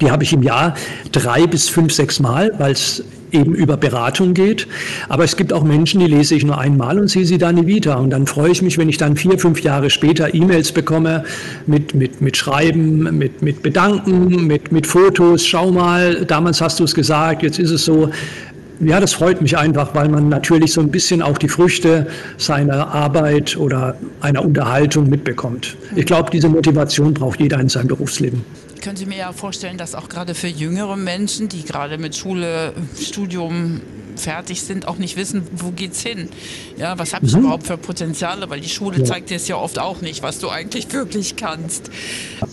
Die 0.00 0.10
habe 0.10 0.24
ich 0.24 0.32
im 0.32 0.42
Jahr 0.42 0.74
drei 1.12 1.46
bis 1.46 1.68
fünf, 1.68 1.92
sechs 1.92 2.18
Mal, 2.18 2.52
weil 2.58 2.72
es 2.72 3.04
eben 3.34 3.54
über 3.54 3.76
Beratung 3.76 4.34
geht. 4.34 4.66
Aber 5.08 5.24
es 5.24 5.36
gibt 5.36 5.52
auch 5.52 5.64
Menschen, 5.64 6.00
die 6.00 6.06
lese 6.06 6.34
ich 6.34 6.44
nur 6.44 6.58
einmal 6.58 6.98
und 6.98 7.08
sehe 7.08 7.26
sie 7.26 7.38
dann 7.38 7.56
nie 7.56 7.66
wieder. 7.66 7.98
Und 7.98 8.10
dann 8.10 8.26
freue 8.26 8.50
ich 8.50 8.62
mich, 8.62 8.78
wenn 8.78 8.88
ich 8.88 8.96
dann 8.96 9.16
vier, 9.16 9.38
fünf 9.38 9.62
Jahre 9.62 9.90
später 9.90 10.34
E-Mails 10.34 10.72
bekomme 10.72 11.24
mit, 11.66 11.94
mit, 11.94 12.20
mit 12.20 12.36
Schreiben, 12.36 13.18
mit, 13.18 13.42
mit 13.42 13.62
Bedanken, 13.62 14.46
mit, 14.46 14.72
mit 14.72 14.86
Fotos. 14.86 15.46
Schau 15.46 15.70
mal, 15.70 16.24
damals 16.24 16.60
hast 16.60 16.80
du 16.80 16.84
es 16.84 16.94
gesagt, 16.94 17.42
jetzt 17.42 17.58
ist 17.58 17.70
es 17.70 17.84
so. 17.84 18.10
Ja, 18.80 19.00
das 19.00 19.12
freut 19.12 19.40
mich 19.40 19.56
einfach, 19.56 19.94
weil 19.94 20.08
man 20.08 20.28
natürlich 20.28 20.72
so 20.72 20.80
ein 20.80 20.90
bisschen 20.90 21.22
auch 21.22 21.38
die 21.38 21.48
Früchte 21.48 22.06
seiner 22.38 22.88
Arbeit 22.88 23.56
oder 23.56 23.96
einer 24.20 24.44
Unterhaltung 24.44 25.08
mitbekommt. 25.08 25.76
Ich 25.94 26.06
glaube, 26.06 26.30
diese 26.30 26.48
Motivation 26.48 27.14
braucht 27.14 27.40
jeder 27.40 27.60
in 27.60 27.68
seinem 27.68 27.88
Berufsleben 27.88 28.44
können 28.84 28.96
Sie 28.96 29.06
mir 29.06 29.16
ja 29.16 29.32
vorstellen, 29.32 29.78
dass 29.78 29.94
auch 29.94 30.10
gerade 30.10 30.34
für 30.34 30.46
jüngere 30.46 30.94
Menschen, 30.94 31.48
die 31.48 31.64
gerade 31.64 31.96
mit 31.96 32.14
Schule, 32.14 32.74
Studium 33.00 33.80
fertig 34.16 34.62
sind, 34.62 34.86
auch 34.86 34.98
nicht 34.98 35.16
wissen, 35.16 35.42
wo 35.52 35.70
geht's 35.70 36.02
hin? 36.02 36.28
Ja, 36.76 36.98
was 36.98 37.14
habe 37.14 37.24
ich 37.24 37.32
mhm. 37.32 37.40
überhaupt 37.40 37.66
für 37.66 37.78
Potenziale? 37.78 38.48
Weil 38.50 38.60
die 38.60 38.68
Schule 38.68 38.98
ja. 38.98 39.04
zeigt 39.04 39.30
dir 39.30 39.36
es 39.36 39.48
ja 39.48 39.56
oft 39.56 39.78
auch 39.78 40.02
nicht, 40.02 40.22
was 40.22 40.38
du 40.38 40.50
eigentlich 40.50 40.92
wirklich 40.92 41.36
kannst. 41.36 41.90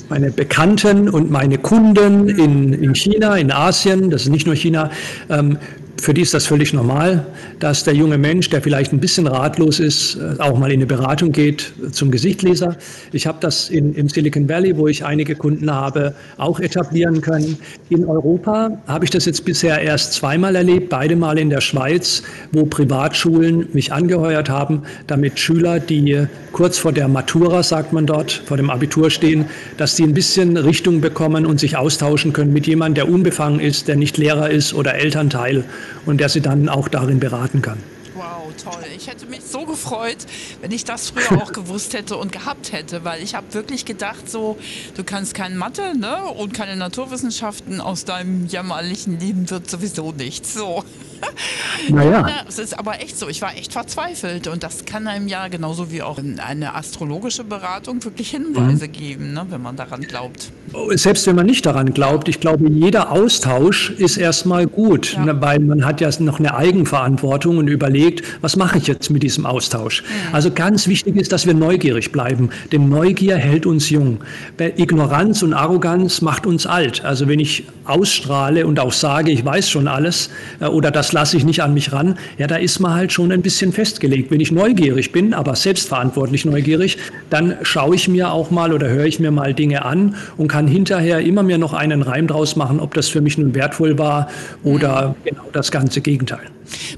Meine 0.10 0.32
Bekannten 0.32 1.10
und 1.10 1.30
meine 1.32 1.58
Kunden 1.58 2.30
in, 2.30 2.74
in 2.74 2.96
China, 2.96 3.36
in 3.36 3.52
Asien, 3.52 4.10
das 4.10 4.24
ist 4.24 4.30
nicht 4.30 4.46
nur 4.46 4.56
China, 4.56 4.90
ähm, 5.30 5.58
für 6.02 6.16
die 6.16 6.22
ist 6.22 6.34
das 6.34 6.48
völlig 6.48 6.74
normal, 6.74 7.28
dass 7.60 7.84
der 7.84 7.94
junge 7.94 8.18
Mensch, 8.18 8.50
der 8.50 8.64
vielleicht 8.64 8.92
ein 8.92 9.00
bisschen 9.00 9.28
ratlos 9.28 9.80
ist, 9.80 10.16
äh, 10.16 10.42
auch 10.42 10.58
mal 10.58 10.72
in 10.72 10.80
eine 10.80 10.88
Beratung 10.88 11.32
geht 11.32 11.74
zum 11.92 12.10
Gesichtleser. 12.10 12.76
Ich 13.12 13.28
habe 13.28 13.38
das 13.40 13.70
in, 13.70 13.94
im 13.94 14.10
Silicon 14.10 14.50
Valley, 14.50 14.76
wo 14.78 14.88
ich 14.88 15.06
einige 15.06 15.36
Kunden 15.36 15.72
habe, 15.72 16.16
auch 16.38 16.60
etablieren 16.60 17.22
können. 17.22 17.60
In 17.90 18.04
Europa 18.06 18.80
habe 18.88 19.06
ich 19.06 19.12
das 19.12 19.26
jetzt 19.26 19.46
bisher 19.46 19.80
erst 19.80 20.14
zweimal 20.14 20.56
erlebt, 20.56 20.90
beide 20.90 21.16
Mal 21.16 21.38
in 21.38 21.52
der 21.52 21.62
Schweiz, 21.62 22.24
wo 22.52 22.66
Privatschulen 22.66 23.68
mich 23.74 23.94
angeheuert 23.94 24.50
haben, 24.50 24.82
damit 25.06 25.38
Schüler, 25.38 25.80
die 25.80 26.26
kurz 26.52 26.80
vor 26.80 26.94
der 26.94 27.10
Matura, 27.10 27.62
sagt 27.62 27.94
man 27.94 28.08
dort, 28.08 28.32
vor 28.32 28.58
dem 28.58 28.72
Abitur 28.72 29.12
stehen, 29.12 29.46
dass 29.78 29.96
die 29.98 30.04
ein 30.04 30.16
bisschen 30.16 30.58
Richtung 30.58 31.00
bekommen 31.00 31.46
und 31.46 31.60
sich 31.60 31.78
austauschen 31.78 32.34
können 32.34 32.54
mit 32.54 32.66
jemandem, 32.66 33.06
der 33.06 33.14
unbefangen 33.14 33.60
ist, 33.60 33.88
der 33.88 33.98
nicht 33.98 34.18
Lehrer 34.18 34.50
ist 34.50 34.74
oder 34.74 34.96
Elternteil 34.96 35.64
und 36.06 36.20
der 36.20 36.30
sie 36.30 36.42
dann 36.42 36.70
auch 36.70 36.88
darin 36.88 37.20
beraten 37.20 37.62
kann. 37.62 37.78
Wow, 38.14 38.54
toll. 38.62 38.84
Ich 38.96 39.08
hätte 39.08 39.26
mich 39.26 39.42
so 39.42 39.66
gefreut, 39.66 40.18
wenn 40.62 40.72
ich 40.72 40.84
das 40.84 41.10
früher 41.10 41.42
auch 41.42 41.54
gewusst 41.54 41.94
hätte 41.94 42.18
und 42.18 42.32
gehabt 42.32 42.72
hätte, 42.72 43.04
weil 43.04 43.24
ich 43.24 43.36
habe 43.36 43.54
wirklich 43.54 43.86
gedacht, 43.86 44.30
so, 44.30 44.58
du 44.96 45.04
kannst 45.04 45.34
keine 45.34 45.56
Mathe 45.56 45.98
ne, 45.98 46.26
und 46.26 46.54
keine 46.54 46.76
Naturwissenschaften 46.76 47.80
aus 47.80 48.06
deinem 48.06 48.48
jämmerlichen 48.48 49.20
Leben 49.20 49.50
wird 49.50 49.70
sowieso 49.70 50.12
nichts. 50.12 50.54
So. 50.54 50.84
Naja. 51.90 52.28
Es 52.48 52.60
ist 52.60 52.78
aber 52.78 53.02
echt 53.02 53.18
so. 53.18 53.28
Ich 53.28 53.42
war 53.42 53.56
echt 53.56 53.74
verzweifelt. 53.74 54.48
Und 54.48 54.64
das 54.64 54.86
kann 54.86 55.08
einem 55.08 55.28
ja 55.28 55.48
genauso 55.48 55.92
wie 55.92 56.02
auch 56.02 56.20
eine 56.20 56.76
astrologische 56.76 57.44
Beratung 57.44 58.04
wirklich 58.04 58.32
Hinweise 58.32 58.88
mhm. 58.88 58.92
geben, 58.92 59.34
ne, 59.34 59.46
wenn 59.50 59.62
man 59.62 59.76
daran 59.76 60.02
glaubt. 60.02 60.52
Oh, 60.74 60.92
selbst 60.94 61.26
wenn 61.28 61.36
man 61.36 61.46
nicht 61.46 61.66
daran 61.66 61.94
glaubt, 61.94 62.28
ich 62.28 62.40
glaube, 62.40 62.70
jeder 62.70 63.12
Austausch 63.12 63.90
ist 63.92 64.18
erstmal 64.18 64.68
gut, 64.68 65.14
ja. 65.14 65.26
Ne, 65.26 65.42
weil 65.42 65.60
man 65.60 65.86
hat 65.86 66.02
ja 66.02 66.10
noch 66.20 66.40
eine 66.40 66.56
Eigenverantwortung 66.56 67.58
und 67.58 67.68
überlegt, 67.68 68.24
was 68.42 68.56
mache 68.56 68.78
ich 68.78 68.88
jetzt 68.88 69.10
mit 69.10 69.24
diesem 69.24 69.46
Austausch? 69.46 70.04
Mhm. 70.04 70.36
Also 70.36 70.52
ganz 70.52 70.88
wichtig 70.88 71.16
ist, 71.16 71.32
dass 71.32 71.46
wir 71.46 71.54
neugierig 71.54 72.12
bleiben, 72.12 72.50
denn 72.72 72.90
Neugier 72.90 73.38
hält 73.38 73.66
uns 73.66 73.90
jung. 73.90 74.20
Ignoranz 74.60 75.42
und 75.42 75.54
Arroganz 75.54 76.22
macht 76.22 76.46
uns 76.46 76.68
alt. 76.68 77.04
Also 77.04 77.28
wenn 77.28 77.40
ich 77.40 77.66
ausstrahle 77.86 78.66
und 78.68 78.80
auch 78.80 78.94
sage, 78.94 79.32
ich 79.32 79.44
weiß 79.44 79.70
schon 79.70 79.88
alles 79.88 80.30
äh, 80.60 80.66
oder 80.66 80.92
das 80.92 81.11
lasse 81.14 81.38
ich 81.38 81.46
nicht 81.46 81.62
an 81.62 81.74
mich 81.74 81.92
ran, 81.92 82.18
ja, 82.38 82.48
da 82.48 82.56
ist 82.56 82.80
man 82.80 82.94
halt 82.94 83.12
schon 83.12 83.32
ein 83.32 83.42
bisschen 83.42 83.72
festgelegt. 83.72 84.32
Wenn 84.32 84.40
ich 84.40 84.52
neugierig 84.52 85.12
bin, 85.12 85.34
aber 85.34 85.56
selbstverantwortlich 85.56 86.46
neugierig, 86.46 86.98
dann 87.30 87.58
schaue 87.64 87.96
ich 87.96 88.08
mir 88.08 88.32
auch 88.32 88.52
mal 88.52 88.74
oder 88.74 88.90
höre 88.90 89.06
ich 89.06 89.20
mir 89.20 89.32
mal 89.32 89.54
Dinge 89.54 89.86
an 89.86 90.16
und 90.38 90.48
kann 90.48 90.68
hinterher 90.68 91.20
immer 91.20 91.44
mir 91.44 91.58
noch 91.58 91.74
einen 91.74 92.02
Reim 92.02 92.28
draus 92.28 92.56
machen, 92.56 92.80
ob 92.80 92.94
das 92.94 93.10
für 93.10 93.22
mich 93.22 93.38
nun 93.38 93.56
wertvoll 93.56 93.98
war 93.98 94.30
oder 94.64 95.10
mhm. 95.10 95.16
genau 95.24 95.44
das 95.52 95.72
ganze 95.72 96.02
Gegenteil. 96.02 96.48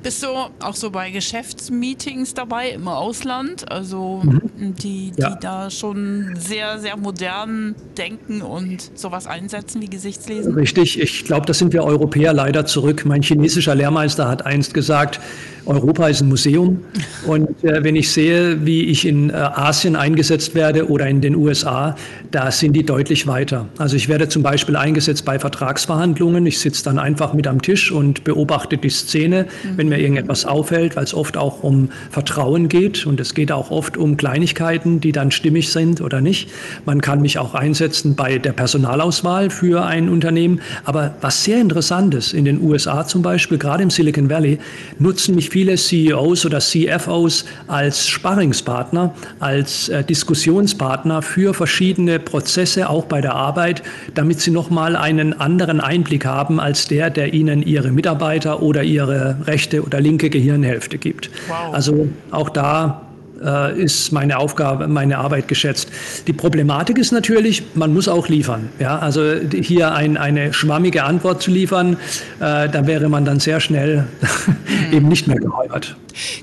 Bist 0.01 0.23
du 0.23 0.27
auch 0.27 0.75
so 0.75 0.91
bei 0.91 1.11
Geschäftsmeetings 1.11 2.33
dabei 2.33 2.69
im 2.69 2.87
Ausland, 2.87 3.71
also 3.71 4.21
mhm. 4.23 4.75
die, 4.75 5.11
die 5.11 5.21
ja. 5.21 5.35
da 5.35 5.69
schon 5.69 6.35
sehr, 6.37 6.79
sehr 6.79 6.97
modern 6.97 7.75
denken 7.97 8.41
und 8.41 8.91
sowas 8.95 9.27
einsetzen 9.27 9.81
wie 9.81 9.89
Gesichtslesen? 9.89 10.53
Richtig, 10.53 10.99
ich 10.99 11.25
glaube, 11.25 11.45
da 11.45 11.53
sind 11.53 11.73
wir 11.73 11.83
Europäer 11.83 12.33
leider 12.33 12.65
zurück. 12.65 13.03
Mein 13.05 13.21
chinesischer 13.21 13.75
Lehrmeister 13.75 14.27
hat 14.27 14.45
einst 14.45 14.73
gesagt, 14.73 15.19
Europa 15.65 16.07
ist 16.07 16.21
ein 16.21 16.29
Museum. 16.29 16.83
Und 17.25 17.63
äh, 17.63 17.83
wenn 17.83 17.95
ich 17.95 18.11
sehe, 18.11 18.65
wie 18.65 18.85
ich 18.85 19.07
in 19.07 19.29
äh, 19.29 19.33
Asien 19.33 19.95
eingesetzt 19.95 20.55
werde 20.55 20.89
oder 20.89 21.07
in 21.07 21.21
den 21.21 21.35
USA, 21.35 21.95
da 22.31 22.51
sind 22.51 22.73
die 22.73 22.83
deutlich 22.83 23.27
weiter. 23.27 23.67
Also 23.77 23.95
ich 23.95 24.09
werde 24.09 24.27
zum 24.27 24.43
Beispiel 24.43 24.75
eingesetzt 24.75 25.25
bei 25.25 25.39
Vertragsverhandlungen. 25.39 26.45
Ich 26.45 26.59
sitze 26.59 26.83
dann 26.83 26.99
einfach 26.99 27.33
mit 27.33 27.47
am 27.47 27.61
Tisch 27.61 27.91
und 27.91 28.23
beobachte 28.23 28.77
die 28.77 28.89
Szene. 28.89 29.47
Wenn 29.75 29.89
mir 29.89 29.99
irgendetwas 29.99 30.45
auffällt, 30.45 30.95
weil 30.95 31.03
es 31.03 31.13
oft 31.13 31.37
auch 31.37 31.63
um 31.63 31.89
Vertrauen 32.09 32.69
geht. 32.69 33.05
Und 33.05 33.19
es 33.19 33.33
geht 33.33 33.51
auch 33.51 33.71
oft 33.71 33.97
um 33.97 34.17
Kleinigkeiten, 34.17 34.99
die 34.99 35.11
dann 35.11 35.31
stimmig 35.31 35.71
sind 35.71 36.01
oder 36.01 36.21
nicht. 36.21 36.49
Man 36.85 37.01
kann 37.01 37.21
mich 37.21 37.39
auch 37.39 37.53
einsetzen 37.53 38.15
bei 38.15 38.37
der 38.37 38.53
Personalauswahl 38.53 39.49
für 39.49 39.85
ein 39.85 40.09
Unternehmen. 40.09 40.61
Aber 40.83 41.15
was 41.21 41.43
sehr 41.43 41.59
interessant 41.59 42.13
ist, 42.13 42.33
in 42.33 42.45
den 42.45 42.61
USA 42.61 43.05
zum 43.05 43.21
Beispiel, 43.21 43.57
gerade 43.57 43.83
im 43.83 43.89
Silicon 43.89 44.29
Valley, 44.29 44.59
nutzen 44.99 45.35
mich 45.35 45.49
viele 45.49 45.75
CEOs 45.75 46.45
oder 46.45 46.59
CFOs 46.59 47.45
als 47.67 48.07
Sparringspartner, 48.07 49.13
als 49.39 49.89
äh, 49.89 50.03
Diskussionspartner 50.03 51.21
für 51.21 51.53
verschiedene 51.53 52.19
Prozesse, 52.19 52.89
auch 52.89 53.05
bei 53.05 53.21
der 53.21 53.35
Arbeit, 53.35 53.83
damit 54.13 54.39
sie 54.41 54.51
nochmal 54.51 54.95
einen 54.95 55.33
anderen 55.39 55.81
Einblick 55.81 56.25
haben 56.25 56.59
als 56.59 56.87
der, 56.87 57.09
der 57.09 57.33
ihnen 57.33 57.61
ihre 57.61 57.91
Mitarbeiter 57.91 58.61
oder 58.61 58.83
ihre 58.83 59.37
rechte 59.43 59.83
oder 59.83 59.99
linke 60.01 60.29
Gehirnhälfte 60.29 60.97
gibt. 60.97 61.29
Wow. 61.47 61.73
Also 61.73 62.09
auch 62.31 62.49
da 62.49 63.03
äh, 63.43 63.81
ist 63.81 64.11
meine 64.11 64.37
Aufgabe, 64.37 64.87
meine 64.87 65.17
Arbeit 65.17 65.47
geschätzt. 65.47 65.89
Die 66.27 66.33
Problematik 66.33 66.97
ist 66.97 67.11
natürlich, 67.11 67.63
man 67.75 67.93
muss 67.93 68.07
auch 68.07 68.27
liefern. 68.27 68.69
Ja? 68.79 68.99
Also 68.99 69.35
hier 69.51 69.93
ein, 69.93 70.17
eine 70.17 70.53
schwammige 70.53 71.03
Antwort 71.03 71.41
zu 71.41 71.51
liefern, 71.51 71.97
äh, 72.39 72.69
da 72.69 72.87
wäre 72.87 73.09
man 73.09 73.25
dann 73.25 73.39
sehr 73.39 73.59
schnell 73.59 74.07
eben 74.91 75.07
nicht 75.07 75.27
mehr 75.27 75.37
geheuert. 75.37 75.95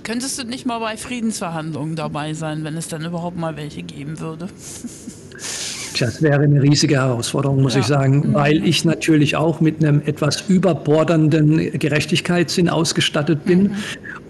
Könntest 0.02 0.38
du 0.38 0.44
nicht 0.44 0.66
mal 0.66 0.80
bei 0.80 0.96
Friedensverhandlungen 0.96 1.96
dabei 1.96 2.34
sein, 2.34 2.64
wenn 2.64 2.76
es 2.76 2.88
dann 2.88 3.04
überhaupt 3.04 3.36
mal 3.36 3.56
welche 3.56 3.82
geben 3.82 4.20
würde? 4.20 4.48
Das 6.00 6.22
wäre 6.22 6.40
eine 6.40 6.62
riesige 6.62 6.96
Herausforderung, 6.96 7.60
muss 7.62 7.74
ja. 7.74 7.80
ich 7.80 7.86
sagen, 7.86 8.30
mhm. 8.30 8.34
weil 8.34 8.66
ich 8.66 8.84
natürlich 8.84 9.36
auch 9.36 9.60
mit 9.60 9.84
einem 9.84 10.02
etwas 10.04 10.42
überbordernden 10.48 11.78
Gerechtigkeitssinn 11.78 12.68
ausgestattet 12.68 13.44
bin 13.44 13.62
mhm. 13.62 13.74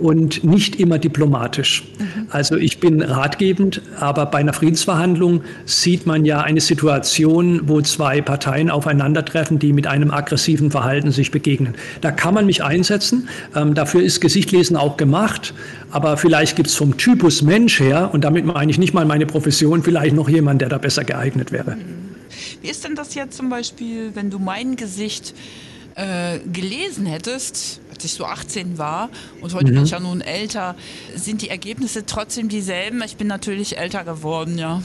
Und 0.00 0.45
nicht 0.45 0.76
immer 0.76 0.99
diplomatisch. 0.99 1.85
Mhm. 1.99 2.26
Also 2.30 2.57
ich 2.57 2.80
bin 2.80 3.02
ratgebend, 3.02 3.83
aber 3.99 4.26
bei 4.26 4.38
einer 4.38 4.52
Friedensverhandlung 4.52 5.42
sieht 5.64 6.07
man 6.07 6.25
ja 6.25 6.40
eine 6.40 6.61
Situation, 6.61 7.69
wo 7.69 7.80
zwei 7.83 8.21
Parteien 8.21 8.71
aufeinandertreffen, 8.71 9.59
die 9.59 9.73
mit 9.73 9.87
einem 9.87 10.11
aggressiven 10.11 10.71
Verhalten 10.71 11.12
sich 11.12 11.30
begegnen. 11.30 11.75
Da 12.00 12.11
kann 12.11 12.35
man 12.35 12.47
mich 12.47 12.64
einsetzen. 12.64 13.28
Ähm, 13.54 13.75
dafür 13.75 14.02
ist 14.02 14.21
Gesichtlesen 14.21 14.76
auch 14.76 14.97
gemacht. 14.97 15.54
Aber 15.90 16.16
vielleicht 16.16 16.57
gibt 16.57 16.69
es 16.69 16.75
vom 16.75 16.97
Typus 16.97 17.42
Mensch 17.42 17.80
her, 17.80 18.11
und 18.12 18.23
damit 18.23 18.45
meine 18.45 18.71
ich 18.71 18.78
nicht 18.78 18.95
mal 18.95 19.04
meine 19.04 19.26
Profession, 19.26 19.83
vielleicht 19.83 20.14
noch 20.14 20.28
jemand, 20.28 20.61
der 20.62 20.69
da 20.69 20.78
besser 20.78 21.04
geeignet 21.04 21.52
wäre. 21.52 21.76
Wie 22.62 22.69
ist 22.69 22.85
denn 22.85 22.95
das 22.95 23.14
jetzt 23.14 23.37
zum 23.37 23.49
Beispiel, 23.49 24.11
wenn 24.14 24.30
du 24.30 24.38
mein 24.38 24.76
Gesicht 24.76 25.35
äh, 25.97 26.38
gelesen 26.52 27.07
hättest, 27.07 27.80
als 28.00 28.07
ich 28.07 28.14
so 28.14 28.25
18 28.25 28.78
war 28.78 29.11
und 29.42 29.52
heute 29.52 29.66
mhm. 29.66 29.75
bin 29.75 29.85
ich 29.85 29.90
ja 29.90 30.00
nun 30.00 30.23
älter, 30.23 30.75
sind 31.14 31.42
die 31.42 31.50
Ergebnisse 31.50 32.07
trotzdem 32.07 32.49
dieselben? 32.49 33.02
Ich 33.04 33.19
bin 33.19 33.26
natürlich 33.26 33.76
älter 33.76 34.04
geworden, 34.04 34.57
ja. 34.57 34.83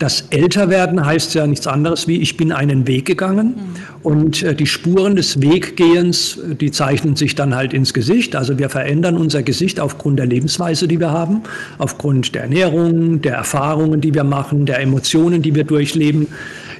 Das 0.00 0.24
Älterwerden 0.30 1.06
heißt 1.06 1.36
ja 1.36 1.46
nichts 1.46 1.68
anderes 1.68 2.08
wie, 2.08 2.20
ich 2.20 2.36
bin 2.36 2.50
einen 2.50 2.88
Weg 2.88 3.04
gegangen 3.04 3.46
mhm. 3.46 3.74
und 4.02 4.42
äh, 4.42 4.56
die 4.56 4.66
Spuren 4.66 5.14
des 5.14 5.40
Weggehens, 5.40 6.40
die 6.60 6.72
zeichnen 6.72 7.14
sich 7.14 7.36
dann 7.36 7.54
halt 7.54 7.72
ins 7.72 7.94
Gesicht. 7.94 8.34
Also 8.34 8.58
wir 8.58 8.68
verändern 8.68 9.16
unser 9.16 9.44
Gesicht 9.44 9.78
aufgrund 9.78 10.18
der 10.18 10.26
Lebensweise, 10.26 10.88
die 10.88 10.98
wir 10.98 11.12
haben, 11.12 11.42
aufgrund 11.78 12.34
der 12.34 12.42
Ernährung, 12.42 13.22
der 13.22 13.34
Erfahrungen, 13.36 14.00
die 14.00 14.12
wir 14.12 14.24
machen, 14.24 14.66
der 14.66 14.80
Emotionen, 14.80 15.40
die 15.42 15.54
wir 15.54 15.62
durchleben. 15.62 16.26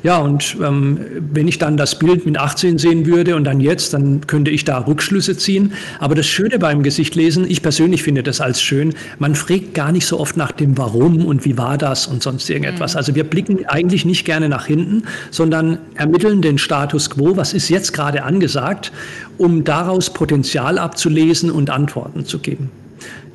Ja, 0.02 0.18
und 0.18 0.56
ähm, 0.60 0.98
wenn 1.32 1.46
ich 1.46 1.58
dann 1.58 1.76
das 1.76 1.98
Bild 1.98 2.26
mit 2.26 2.36
18 2.36 2.78
sehen 2.78 3.06
würde 3.06 3.36
und 3.36 3.44
dann 3.44 3.60
jetzt, 3.60 3.94
dann 3.94 4.26
könnte 4.26 4.50
ich 4.50 4.64
da 4.64 4.78
Rückschlüsse 4.78 5.36
ziehen. 5.36 5.74
Aber 6.00 6.16
das 6.16 6.26
Schöne 6.26 6.58
beim 6.58 6.82
Gesichtlesen, 6.82 7.48
ich 7.48 7.62
persönlich 7.62 8.02
finde 8.02 8.24
das 8.24 8.40
als 8.40 8.60
schön, 8.60 8.94
man 9.18 9.36
fragt 9.36 9.74
gar 9.74 9.92
nicht 9.92 10.06
so 10.06 10.18
oft 10.18 10.36
nach 10.36 10.50
dem 10.50 10.76
Warum 10.76 11.24
und 11.24 11.44
wie 11.44 11.56
war 11.56 11.78
das 11.78 12.08
und 12.08 12.22
sonst 12.22 12.50
irgendetwas. 12.50 12.94
Mhm. 12.94 12.98
Also 12.98 13.14
wir 13.14 13.24
blicken 13.24 13.64
eigentlich 13.66 14.04
nicht 14.04 14.24
gerne 14.24 14.48
nach 14.48 14.66
hinten, 14.66 15.04
sondern 15.30 15.78
ermitteln 15.94 16.42
den 16.42 16.58
Status 16.58 17.10
quo, 17.10 17.36
was 17.36 17.54
ist 17.54 17.68
jetzt 17.68 17.92
gerade 17.92 18.24
angesagt, 18.24 18.90
um 19.38 19.62
daraus 19.62 20.10
Potenzial 20.10 20.78
abzulesen 20.78 21.50
und 21.50 21.70
Antworten 21.70 22.24
zu 22.24 22.40
geben. 22.40 22.70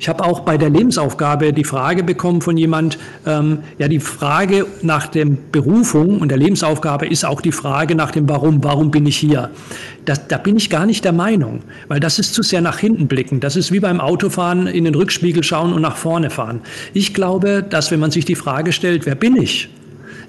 Ich 0.00 0.08
habe 0.08 0.24
auch 0.24 0.40
bei 0.40 0.56
der 0.56 0.70
Lebensaufgabe 0.70 1.52
die 1.52 1.64
Frage 1.64 2.04
bekommen 2.04 2.40
von 2.40 2.56
jemand, 2.56 2.98
ähm, 3.26 3.60
ja, 3.78 3.88
die 3.88 3.98
Frage 3.98 4.66
nach 4.82 5.08
der 5.08 5.24
Berufung 5.24 6.20
und 6.20 6.28
der 6.28 6.38
Lebensaufgabe 6.38 7.06
ist 7.06 7.24
auch 7.24 7.40
die 7.40 7.52
Frage 7.52 7.96
nach 7.96 8.12
dem 8.12 8.28
Warum, 8.28 8.62
warum 8.62 8.90
bin 8.90 9.06
ich 9.06 9.16
hier? 9.16 9.50
Das, 10.04 10.28
da 10.28 10.38
bin 10.38 10.56
ich 10.56 10.70
gar 10.70 10.86
nicht 10.86 11.04
der 11.04 11.12
Meinung, 11.12 11.62
weil 11.88 11.98
das 11.98 12.18
ist 12.18 12.34
zu 12.34 12.42
sehr 12.42 12.60
nach 12.60 12.78
hinten 12.78 13.08
blicken. 13.08 13.40
Das 13.40 13.56
ist 13.56 13.72
wie 13.72 13.80
beim 13.80 14.00
Autofahren 14.00 14.68
in 14.68 14.84
den 14.84 14.94
Rückspiegel 14.94 15.42
schauen 15.42 15.72
und 15.72 15.82
nach 15.82 15.96
vorne 15.96 16.30
fahren. 16.30 16.60
Ich 16.94 17.12
glaube, 17.12 17.64
dass 17.68 17.90
wenn 17.90 18.00
man 18.00 18.12
sich 18.12 18.24
die 18.24 18.36
Frage 18.36 18.72
stellt, 18.72 19.04
wer 19.04 19.16
bin 19.16 19.36
ich? 19.36 19.68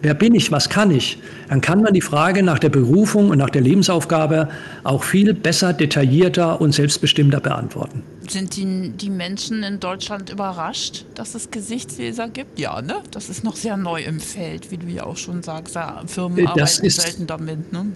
Wer 0.01 0.13
bin 0.13 0.33
ich? 0.35 0.51
Was 0.51 0.69
kann 0.69 0.91
ich? 0.91 1.17
Dann 1.49 1.61
kann 1.61 1.81
man 1.81 1.93
die 1.93 2.01
Frage 2.01 2.41
nach 2.43 2.59
der 2.59 2.69
Berufung 2.69 3.29
und 3.29 3.37
nach 3.37 3.49
der 3.49 3.61
Lebensaufgabe 3.61 4.49
auch 4.83 5.03
viel 5.03 5.33
besser, 5.33 5.73
detaillierter 5.73 6.61
und 6.61 6.73
selbstbestimmter 6.73 7.39
beantworten. 7.39 8.03
Sind 8.27 8.55
die, 8.55 8.91
die 8.91 9.09
Menschen 9.09 9.63
in 9.63 9.79
Deutschland 9.79 10.29
überrascht, 10.29 11.05
dass 11.15 11.35
es 11.35 11.51
Gesichtsleser 11.51 12.29
gibt? 12.29 12.59
Ja, 12.59 12.81
ne? 12.81 12.95
Das 13.11 13.29
ist 13.29 13.43
noch 13.43 13.55
sehr 13.55 13.75
neu 13.75 14.03
im 14.03 14.19
Feld, 14.19 14.71
wie 14.71 14.77
du 14.77 14.87
ja 14.87 15.03
auch 15.03 15.17
schon 15.17 15.43
sagst. 15.43 15.77
Firmen 16.07 16.45
das 16.45 16.51
arbeiten 16.51 16.85
ist, 16.85 17.01
selten 17.01 17.27
damit, 17.27 17.73
ne? 17.73 17.87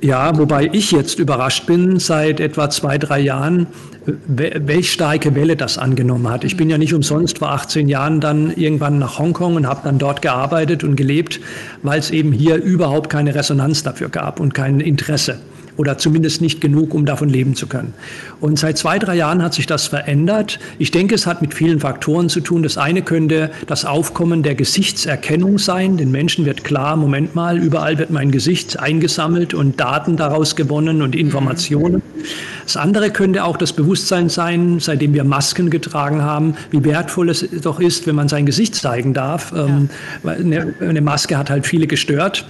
Ja, 0.00 0.38
wobei 0.38 0.70
ich 0.72 0.92
jetzt 0.92 1.18
überrascht 1.18 1.66
bin, 1.66 1.98
seit 1.98 2.38
etwa 2.38 2.70
zwei, 2.70 2.98
drei 2.98 3.18
Jahren, 3.18 3.66
welch 4.06 4.92
starke 4.92 5.34
Welle 5.34 5.56
das 5.56 5.76
angenommen 5.76 6.30
hat. 6.30 6.44
Ich 6.44 6.56
bin 6.56 6.70
ja 6.70 6.78
nicht 6.78 6.94
umsonst 6.94 7.38
vor 7.38 7.50
18 7.50 7.88
Jahren 7.88 8.20
dann 8.20 8.52
irgendwann 8.54 9.00
nach 9.00 9.18
Hongkong 9.18 9.56
und 9.56 9.66
habe 9.66 9.80
dann 9.82 9.98
dort 9.98 10.22
gearbeitet 10.22 10.84
und 10.84 10.94
gelebt, 10.94 11.40
weil 11.82 11.98
es 11.98 12.12
eben 12.12 12.30
hier 12.30 12.56
überhaupt 12.56 13.10
keine 13.10 13.34
Resonanz 13.34 13.82
dafür 13.82 14.08
gab 14.08 14.38
und 14.38 14.54
kein 14.54 14.78
Interesse 14.78 15.40
oder 15.78 15.96
zumindest 15.96 16.42
nicht 16.42 16.60
genug, 16.60 16.92
um 16.92 17.06
davon 17.06 17.30
leben 17.30 17.54
zu 17.54 17.66
können. 17.66 17.94
Und 18.40 18.58
seit 18.58 18.76
zwei, 18.76 18.98
drei 18.98 19.16
Jahren 19.16 19.42
hat 19.42 19.54
sich 19.54 19.66
das 19.66 19.86
verändert. 19.86 20.58
Ich 20.78 20.90
denke, 20.90 21.14
es 21.14 21.26
hat 21.26 21.40
mit 21.40 21.54
vielen 21.54 21.80
Faktoren 21.80 22.28
zu 22.28 22.40
tun. 22.40 22.62
Das 22.62 22.76
eine 22.76 23.00
könnte 23.02 23.50
das 23.66 23.84
Aufkommen 23.84 24.42
der 24.42 24.56
Gesichtserkennung 24.56 25.58
sein. 25.58 25.96
Den 25.96 26.10
Menschen 26.10 26.44
wird 26.44 26.64
klar, 26.64 26.96
Moment 26.96 27.34
mal, 27.34 27.58
überall 27.58 27.96
wird 27.96 28.10
mein 28.10 28.30
Gesicht 28.32 28.78
eingesammelt 28.78 29.54
und 29.54 29.80
Daten 29.80 30.16
daraus 30.16 30.56
gewonnen 30.56 31.00
und 31.00 31.14
Informationen. 31.14 32.02
Das 32.64 32.76
andere 32.76 33.10
könnte 33.10 33.44
auch 33.44 33.56
das 33.56 33.72
Bewusstsein 33.72 34.28
sein, 34.28 34.78
seitdem 34.80 35.14
wir 35.14 35.24
Masken 35.24 35.70
getragen 35.70 36.22
haben, 36.22 36.54
wie 36.70 36.84
wertvoll 36.84 37.30
es 37.30 37.48
doch 37.62 37.80
ist, 37.80 38.06
wenn 38.06 38.14
man 38.14 38.28
sein 38.28 38.44
Gesicht 38.46 38.74
zeigen 38.74 39.14
darf. 39.14 39.52
Ja. 39.52 39.66
Ähm, 39.66 39.88
eine, 40.24 40.74
eine, 40.80 41.00
Maske 41.00 41.38
hat 41.38 41.48
halt 41.48 41.66
viele 41.66 41.86
gestört. 41.86 42.46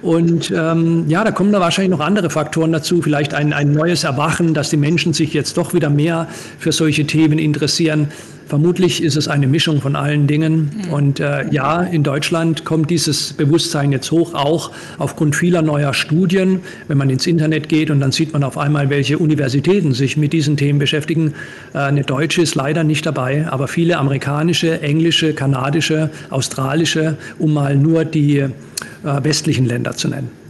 Und 0.00 0.50
ähm, 0.56 1.04
ja, 1.08 1.24
da 1.24 1.32
kommen 1.32 1.52
da 1.52 1.60
wahrscheinlich 1.60 1.90
noch 1.90 2.00
andere 2.00 2.30
Faktoren 2.30 2.67
dazu, 2.72 3.02
vielleicht 3.02 3.34
ein, 3.34 3.52
ein 3.52 3.72
neues 3.72 4.04
Erwachen, 4.04 4.54
dass 4.54 4.70
die 4.70 4.76
Menschen 4.76 5.12
sich 5.12 5.34
jetzt 5.34 5.56
doch 5.56 5.74
wieder 5.74 5.90
mehr 5.90 6.28
für 6.58 6.72
solche 6.72 7.06
Themen 7.06 7.38
interessieren. 7.38 8.08
Vermutlich 8.48 9.02
ist 9.02 9.16
es 9.16 9.28
eine 9.28 9.46
Mischung 9.46 9.82
von 9.82 9.94
allen 9.94 10.26
Dingen. 10.26 10.70
Mhm. 10.86 10.92
Und 10.92 11.20
äh, 11.20 11.46
ja, 11.50 11.82
in 11.82 12.02
Deutschland 12.02 12.64
kommt 12.64 12.88
dieses 12.88 13.34
Bewusstsein 13.34 13.92
jetzt 13.92 14.10
hoch, 14.10 14.32
auch 14.32 14.70
aufgrund 14.96 15.36
vieler 15.36 15.60
neuer 15.60 15.92
Studien. 15.92 16.60
Wenn 16.88 16.96
man 16.96 17.10
ins 17.10 17.26
Internet 17.26 17.68
geht 17.68 17.90
und 17.90 18.00
dann 18.00 18.10
sieht 18.10 18.32
man 18.32 18.42
auf 18.44 18.56
einmal, 18.56 18.88
welche 18.88 19.18
Universitäten 19.18 19.92
sich 19.92 20.16
mit 20.16 20.32
diesen 20.32 20.56
Themen 20.56 20.78
beschäftigen. 20.78 21.34
Äh, 21.74 21.78
eine 21.78 22.04
deutsche 22.04 22.40
ist 22.40 22.54
leider 22.54 22.84
nicht 22.84 23.04
dabei, 23.04 23.46
aber 23.50 23.68
viele 23.68 23.98
amerikanische, 23.98 24.80
englische, 24.80 25.34
kanadische, 25.34 26.08
australische, 26.30 27.18
um 27.38 27.52
mal 27.52 27.76
nur 27.76 28.06
die 28.06 28.38
äh, 28.38 28.50
westlichen 29.02 29.66
Länder 29.66 29.92
zu 29.92 30.08
nennen. 30.08 30.47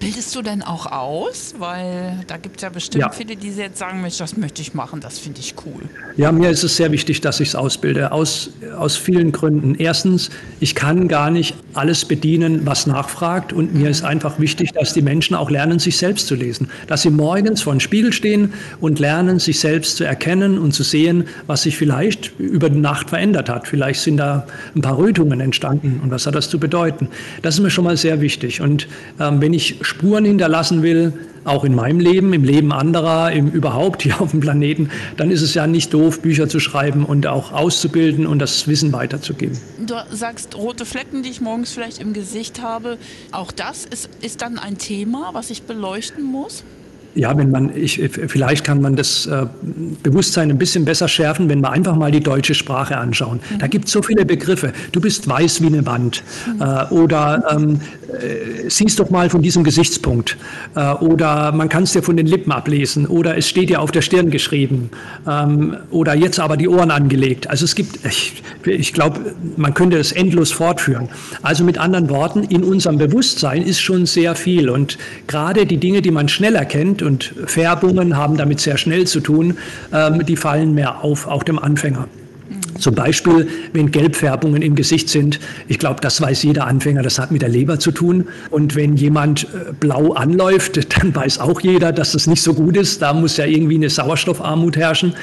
Bildest 0.00 0.34
du 0.36 0.42
denn 0.42 0.62
auch 0.62 0.86
aus? 0.86 1.54
Weil 1.58 2.20
da 2.28 2.36
gibt 2.36 2.56
es 2.56 2.62
ja 2.62 2.68
bestimmt 2.68 3.02
ja. 3.02 3.10
viele, 3.10 3.34
die 3.34 3.48
jetzt 3.48 3.78
sagen, 3.78 4.00
Mensch, 4.00 4.18
das 4.18 4.36
möchte 4.36 4.62
ich 4.62 4.72
machen, 4.72 5.00
das 5.00 5.18
finde 5.18 5.40
ich 5.40 5.54
cool. 5.66 5.82
Ja, 6.16 6.30
mir 6.30 6.50
ist 6.50 6.62
es 6.62 6.76
sehr 6.76 6.92
wichtig, 6.92 7.20
dass 7.20 7.40
ich 7.40 7.48
es 7.48 7.54
ausbilde, 7.56 8.12
aus, 8.12 8.50
aus 8.76 8.96
vielen 8.96 9.32
Gründen. 9.32 9.74
Erstens, 9.74 10.30
ich 10.60 10.76
kann 10.76 11.08
gar 11.08 11.30
nicht 11.30 11.56
alles 11.74 12.04
bedienen, 12.04 12.64
was 12.64 12.86
nachfragt 12.86 13.52
und 13.52 13.74
mir 13.74 13.90
ist 13.90 14.04
einfach 14.04 14.38
wichtig, 14.38 14.72
dass 14.72 14.92
die 14.92 15.02
Menschen 15.02 15.34
auch 15.34 15.50
lernen, 15.50 15.80
sich 15.80 15.96
selbst 15.96 16.28
zu 16.28 16.36
lesen. 16.36 16.68
Dass 16.86 17.02
sie 17.02 17.10
morgens 17.10 17.62
vor 17.62 17.72
dem 17.72 17.80
Spiegel 17.80 18.12
stehen 18.12 18.52
und 18.80 19.00
lernen, 19.00 19.40
sich 19.40 19.58
selbst 19.58 19.96
zu 19.96 20.04
erkennen 20.04 20.58
und 20.58 20.72
zu 20.72 20.84
sehen, 20.84 21.24
was 21.48 21.62
sich 21.62 21.76
vielleicht 21.76 22.38
über 22.38 22.70
die 22.70 22.78
Nacht 22.78 23.10
verändert 23.10 23.48
hat. 23.48 23.66
Vielleicht 23.66 24.00
sind 24.00 24.18
da 24.18 24.46
ein 24.76 24.82
paar 24.82 24.96
Rötungen 24.96 25.40
entstanden 25.40 26.00
und 26.02 26.10
was 26.12 26.26
hat 26.26 26.36
das 26.36 26.48
zu 26.48 26.60
bedeuten. 26.60 27.08
Das 27.42 27.54
ist 27.54 27.60
mir 27.60 27.70
schon 27.70 27.84
mal 27.84 27.96
sehr 27.96 28.20
wichtig. 28.20 28.60
Und 28.60 28.86
ähm, 29.18 29.40
wenn 29.40 29.52
ich 29.52 29.76
Spuren 29.88 30.26
hinterlassen 30.26 30.82
will, 30.82 31.14
auch 31.44 31.64
in 31.64 31.74
meinem 31.74 31.98
Leben, 31.98 32.34
im 32.34 32.44
Leben 32.44 32.72
anderer, 32.72 33.32
im 33.32 33.48
überhaupt 33.48 34.02
hier 34.02 34.20
auf 34.20 34.32
dem 34.32 34.40
Planeten, 34.40 34.90
dann 35.16 35.30
ist 35.30 35.40
es 35.40 35.54
ja 35.54 35.66
nicht 35.66 35.94
doof, 35.94 36.20
Bücher 36.20 36.46
zu 36.46 36.60
schreiben 36.60 37.06
und 37.06 37.26
auch 37.26 37.52
auszubilden 37.52 38.26
und 38.26 38.38
das 38.38 38.68
Wissen 38.68 38.92
weiterzugeben. 38.92 39.58
Du 39.86 39.94
sagst 40.14 40.54
rote 40.56 40.84
Flecken, 40.84 41.22
die 41.22 41.30
ich 41.30 41.40
morgens 41.40 41.72
vielleicht 41.72 42.00
im 42.00 42.12
Gesicht 42.12 42.60
habe. 42.60 42.98
Auch 43.32 43.50
das 43.50 43.86
ist, 43.86 44.10
ist 44.20 44.42
dann 44.42 44.58
ein 44.58 44.76
Thema, 44.76 45.30
was 45.32 45.48
ich 45.48 45.62
beleuchten 45.62 46.22
muss? 46.22 46.64
Ja, 47.18 47.36
wenn 47.36 47.50
man, 47.50 47.76
ich, 47.76 48.00
vielleicht 48.28 48.62
kann 48.62 48.80
man 48.80 48.94
das 48.94 49.26
äh, 49.26 49.46
Bewusstsein 50.04 50.50
ein 50.50 50.58
bisschen 50.58 50.84
besser 50.84 51.08
schärfen, 51.08 51.48
wenn 51.48 51.60
wir 51.60 51.70
einfach 51.70 51.96
mal 51.96 52.12
die 52.12 52.20
deutsche 52.20 52.54
Sprache 52.54 52.96
anschauen. 52.96 53.40
Mhm. 53.50 53.58
Da 53.58 53.66
gibt 53.66 53.86
es 53.86 53.92
so 53.92 54.02
viele 54.02 54.24
Begriffe. 54.24 54.72
Du 54.92 55.00
bist 55.00 55.28
weiß 55.28 55.60
wie 55.60 55.66
eine 55.66 55.84
Wand. 55.84 56.22
Mhm. 56.46 56.62
Äh, 56.62 56.94
oder 56.94 57.44
ähm, 57.50 57.80
äh, 58.08 58.70
siehst 58.70 59.00
doch 59.00 59.10
mal 59.10 59.30
von 59.30 59.42
diesem 59.42 59.64
Gesichtspunkt. 59.64 60.36
Äh, 60.76 60.92
oder 60.92 61.50
man 61.50 61.68
kann 61.68 61.82
es 61.82 61.92
dir 61.92 62.04
von 62.04 62.16
den 62.16 62.26
Lippen 62.26 62.52
ablesen. 62.52 63.06
Oder 63.06 63.36
es 63.36 63.48
steht 63.48 63.68
dir 63.68 63.80
auf 63.80 63.90
der 63.90 64.02
Stirn 64.02 64.30
geschrieben. 64.30 64.90
Ähm, 65.28 65.76
oder 65.90 66.14
jetzt 66.14 66.38
aber 66.38 66.56
die 66.56 66.68
Ohren 66.68 66.92
angelegt. 66.92 67.50
Also 67.50 67.64
es 67.64 67.74
gibt, 67.74 67.98
ich, 68.06 68.44
ich 68.64 68.92
glaube, 68.92 69.34
man 69.56 69.74
könnte 69.74 69.98
es 69.98 70.12
endlos 70.12 70.52
fortführen. 70.52 71.08
Also 71.42 71.64
mit 71.64 71.78
anderen 71.78 72.08
Worten, 72.10 72.44
in 72.44 72.62
unserem 72.62 72.98
Bewusstsein 72.98 73.62
ist 73.62 73.80
schon 73.80 74.06
sehr 74.06 74.36
viel. 74.36 74.70
Und 74.70 74.98
gerade 75.26 75.66
die 75.66 75.78
Dinge, 75.78 76.00
die 76.00 76.12
man 76.12 76.28
schnell 76.28 76.54
erkennt, 76.54 77.02
und 77.08 77.34
Färbungen 77.46 78.16
haben 78.16 78.36
damit 78.36 78.60
sehr 78.60 78.76
schnell 78.76 79.06
zu 79.06 79.20
tun, 79.20 79.56
ähm, 79.92 80.24
die 80.26 80.36
fallen 80.36 80.74
mehr 80.74 81.02
auf, 81.02 81.26
auch 81.26 81.42
dem 81.42 81.58
Anfänger. 81.58 82.06
Zum 82.78 82.94
Beispiel, 82.94 83.48
wenn 83.72 83.90
Gelbfärbungen 83.90 84.62
im 84.62 84.76
Gesicht 84.76 85.08
sind. 85.08 85.40
Ich 85.66 85.78
glaube, 85.78 86.00
das 86.00 86.20
weiß 86.20 86.44
jeder 86.44 86.66
Anfänger, 86.66 87.02
das 87.02 87.18
hat 87.18 87.32
mit 87.32 87.42
der 87.42 87.48
Leber 87.48 87.80
zu 87.80 87.90
tun. 87.90 88.28
Und 88.50 88.76
wenn 88.76 88.96
jemand 88.96 89.44
äh, 89.44 89.72
blau 89.72 90.12
anläuft, 90.12 90.78
dann 90.98 91.14
weiß 91.14 91.40
auch 91.40 91.60
jeder, 91.60 91.92
dass 91.92 92.12
das 92.12 92.26
nicht 92.26 92.42
so 92.42 92.54
gut 92.54 92.76
ist. 92.76 93.02
Da 93.02 93.12
muss 93.14 93.36
ja 93.36 93.46
irgendwie 93.46 93.76
eine 93.76 93.90
Sauerstoffarmut 93.90 94.76
herrschen. 94.76 95.14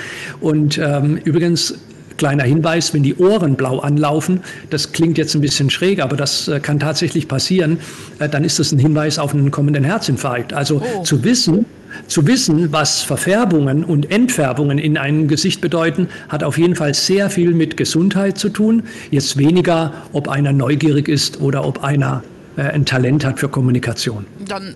Und 0.42 0.78
ähm, 0.78 1.18
übrigens, 1.24 1.76
Kleiner 2.18 2.44
Hinweis, 2.44 2.94
wenn 2.94 3.04
die 3.04 3.16
Ohren 3.16 3.56
blau 3.56 3.80
anlaufen, 3.80 4.40
das 4.70 4.94
klingt 4.94 5.18
jetzt 5.18 5.36
ein 5.36 5.42
bisschen 5.42 5.70
schräg, 5.70 6.02
aber 6.02 6.16
das 6.16 6.48
äh, 6.48 6.60
kann 6.62 6.80
tatsächlich 6.80 7.28
passieren, 7.28 7.80
äh, 8.20 8.30
dann 8.30 8.46
ist 8.46 8.58
das 8.58 8.72
ein 8.72 8.80
Hinweis 8.80 9.20
auf 9.20 9.34
einen 9.34 9.52
kommenden 9.52 9.84
Herzinfarkt. 9.84 10.54
Also 10.54 10.82
oh. 10.82 11.04
zu 11.04 11.24
wissen, 11.26 11.66
zu 12.08 12.28
wissen, 12.28 12.72
was 12.72 13.04
Verfärbungen 13.04 13.84
und 13.84 14.12
Entfärbungen 14.12 14.78
in 14.78 14.98
einem 14.98 15.28
Gesicht 15.28 15.62
bedeuten, 15.62 16.10
hat 16.30 16.44
auf 16.44 16.58
jeden 16.58 16.76
Fall 16.76 16.94
sehr 16.94 17.30
viel 17.30 17.54
mit 17.54 17.78
Gesundheit 17.78 18.38
zu 18.38 18.50
tun. 18.50 18.84
Jetzt 19.12 19.38
weniger, 19.38 19.94
ob 20.14 20.28
einer 20.28 20.54
neugierig 20.54 21.08
ist 21.08 21.42
oder 21.42 21.66
ob 21.66 21.84
einer 21.84 22.24
äh, 22.58 22.62
ein 22.62 22.86
Talent 22.86 23.26
hat 23.26 23.40
für 23.40 23.50
Kommunikation. 23.50 24.26
Dann 24.48 24.76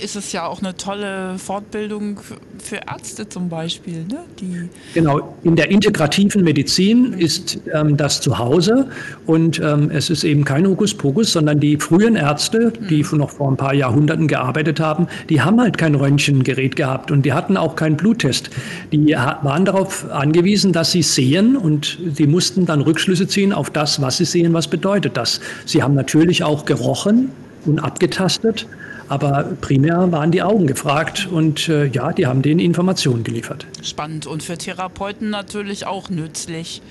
ist 0.00 0.16
es 0.16 0.32
ja 0.32 0.46
auch 0.46 0.60
eine 0.60 0.76
tolle 0.76 1.38
Fortbildung 1.38 2.20
für 2.58 2.76
Ärzte 2.76 3.28
zum 3.28 3.48
Beispiel. 3.48 4.04
Ne? 4.04 4.18
Die 4.40 4.68
genau, 4.94 5.36
in 5.42 5.56
der 5.56 5.70
integrativen 5.70 6.42
Medizin 6.44 7.14
ist 7.14 7.58
ähm, 7.72 7.96
das 7.96 8.20
zu 8.20 8.38
Hause 8.38 8.88
und 9.26 9.58
ähm, 9.60 9.90
es 9.90 10.10
ist 10.10 10.24
eben 10.24 10.44
kein 10.44 10.66
Hokuspokus, 10.66 11.32
sondern 11.32 11.60
die 11.60 11.76
frühen 11.78 12.16
Ärzte, 12.16 12.72
die 12.90 13.02
mhm. 13.02 13.18
noch 13.18 13.30
vor 13.30 13.50
ein 13.50 13.56
paar 13.56 13.74
Jahrhunderten 13.74 14.28
gearbeitet 14.28 14.80
haben, 14.80 15.06
die 15.28 15.40
haben 15.40 15.60
halt 15.60 15.78
kein 15.78 15.94
Röntgengerät 15.94 16.76
gehabt 16.76 17.10
und 17.10 17.22
die 17.22 17.32
hatten 17.32 17.56
auch 17.56 17.76
keinen 17.76 17.96
Bluttest. 17.96 18.50
Die 18.92 19.14
waren 19.14 19.64
darauf 19.64 20.10
angewiesen, 20.10 20.72
dass 20.72 20.92
sie 20.92 21.02
sehen 21.02 21.56
und 21.56 21.98
sie 22.12 22.26
mussten 22.26 22.66
dann 22.66 22.80
Rückschlüsse 22.80 23.26
ziehen 23.28 23.52
auf 23.52 23.70
das, 23.70 24.00
was 24.00 24.18
sie 24.18 24.24
sehen, 24.24 24.52
was 24.52 24.68
bedeutet 24.68 25.16
das. 25.16 25.40
Sie 25.64 25.82
haben 25.82 25.94
natürlich 25.94 26.44
auch 26.44 26.64
gerochen 26.64 27.30
und 27.64 27.78
abgetastet 27.78 28.66
aber 29.08 29.44
primär 29.60 30.10
waren 30.12 30.30
die 30.30 30.42
Augen 30.42 30.66
gefragt 30.66 31.28
und 31.30 31.68
äh, 31.68 31.86
ja, 31.86 32.12
die 32.12 32.26
haben 32.26 32.42
denen 32.42 32.60
Informationen 32.60 33.24
geliefert. 33.24 33.66
Spannend 33.82 34.26
und 34.26 34.42
für 34.42 34.58
Therapeuten 34.58 35.30
natürlich 35.30 35.86
auch 35.86 36.10
nützlich. 36.10 36.82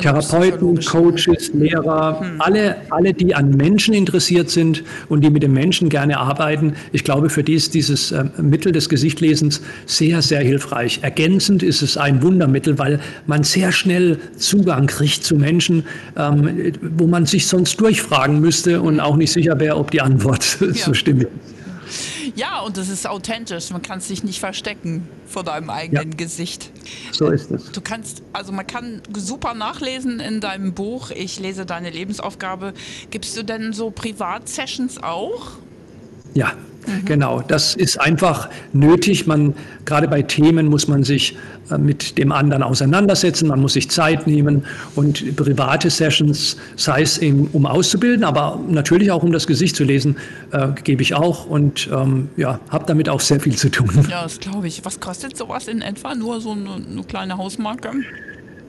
Therapeuten, 0.00 0.80
Coaches, 0.84 1.52
Lehrer, 1.54 2.24
alle, 2.38 2.76
alle, 2.90 3.14
die 3.14 3.34
an 3.34 3.50
Menschen 3.50 3.94
interessiert 3.94 4.50
sind 4.50 4.82
und 5.08 5.22
die 5.22 5.30
mit 5.30 5.42
den 5.42 5.52
Menschen 5.52 5.88
gerne 5.88 6.18
arbeiten. 6.18 6.74
Ich 6.92 7.04
glaube, 7.04 7.30
für 7.30 7.42
die 7.42 7.54
ist 7.54 7.74
dieses 7.74 8.12
äh, 8.12 8.24
Mittel 8.40 8.72
des 8.72 8.88
Gesichtlesens 8.88 9.62
sehr, 9.86 10.22
sehr 10.22 10.40
hilfreich. 10.40 11.00
Ergänzend 11.02 11.62
ist 11.62 11.82
es 11.82 11.96
ein 11.96 12.22
Wundermittel, 12.22 12.78
weil 12.78 13.00
man 13.26 13.44
sehr 13.44 13.72
schnell 13.72 14.18
Zugang 14.36 14.86
kriegt 14.86 15.24
zu 15.24 15.36
Menschen, 15.36 15.84
ähm, 16.16 16.72
wo 16.82 17.06
man 17.06 17.26
sich 17.26 17.46
sonst 17.46 17.80
durchfragen 17.80 18.40
müsste 18.40 18.80
und 18.82 19.00
auch 19.00 19.16
nicht 19.16 19.32
sicher 19.32 19.58
wäre, 19.58 19.76
ob 19.76 19.90
die 19.90 20.00
Antwort 20.00 20.42
so 20.74 20.94
stimmt. 20.94 21.26
Ja, 22.36 22.60
und 22.60 22.76
das 22.76 22.90
ist 22.90 23.06
authentisch. 23.06 23.70
Man 23.70 23.80
kann 23.80 24.00
sich 24.00 24.22
nicht 24.22 24.40
verstecken 24.40 25.08
vor 25.26 25.42
deinem 25.42 25.70
eigenen 25.70 26.18
Gesicht. 26.18 26.70
So 27.10 27.30
ist 27.30 27.50
es. 27.50 27.72
Du 27.72 27.80
kannst, 27.80 28.22
also 28.34 28.52
man 28.52 28.66
kann 28.66 29.00
super 29.16 29.54
nachlesen 29.54 30.20
in 30.20 30.40
deinem 30.40 30.74
Buch. 30.74 31.10
Ich 31.10 31.40
lese 31.40 31.64
deine 31.64 31.88
Lebensaufgabe. 31.88 32.74
Gibst 33.10 33.36
du 33.38 33.42
denn 33.42 33.72
so 33.72 33.90
Privatsessions 33.90 35.02
auch? 35.02 35.52
Ja, 36.36 36.52
genau. 37.06 37.40
Das 37.40 37.74
ist 37.74 37.98
einfach 37.98 38.50
nötig. 38.74 39.26
Man, 39.26 39.54
gerade 39.86 40.06
bei 40.06 40.20
Themen 40.20 40.66
muss 40.66 40.86
man 40.86 41.02
sich 41.02 41.34
äh, 41.70 41.78
mit 41.78 42.18
dem 42.18 42.30
anderen 42.30 42.62
auseinandersetzen. 42.62 43.48
Man 43.48 43.60
muss 43.60 43.72
sich 43.72 43.88
Zeit 43.90 44.26
nehmen 44.26 44.66
und 44.94 45.34
private 45.34 45.88
Sessions, 45.88 46.58
sei 46.76 47.00
es 47.00 47.16
eben, 47.16 47.48
um 47.54 47.64
auszubilden, 47.64 48.22
aber 48.22 48.60
natürlich 48.68 49.10
auch 49.10 49.22
um 49.22 49.32
das 49.32 49.46
Gesicht 49.46 49.76
zu 49.76 49.84
lesen, 49.84 50.16
äh, 50.52 50.68
gebe 50.84 51.00
ich 51.00 51.14
auch 51.14 51.46
und 51.46 51.88
ähm, 51.90 52.28
ja, 52.36 52.60
habe 52.68 52.84
damit 52.86 53.08
auch 53.08 53.20
sehr 53.20 53.40
viel 53.40 53.56
zu 53.56 53.70
tun. 53.70 53.86
Ja, 54.10 54.22
das 54.22 54.38
glaube 54.38 54.68
ich. 54.68 54.84
Was 54.84 55.00
kostet 55.00 55.36
sowas 55.36 55.68
in 55.68 55.80
etwa? 55.80 56.14
Nur 56.14 56.40
so 56.40 56.52
eine, 56.52 56.74
eine 56.74 57.02
kleine 57.02 57.38
Hausmarke? 57.38 57.92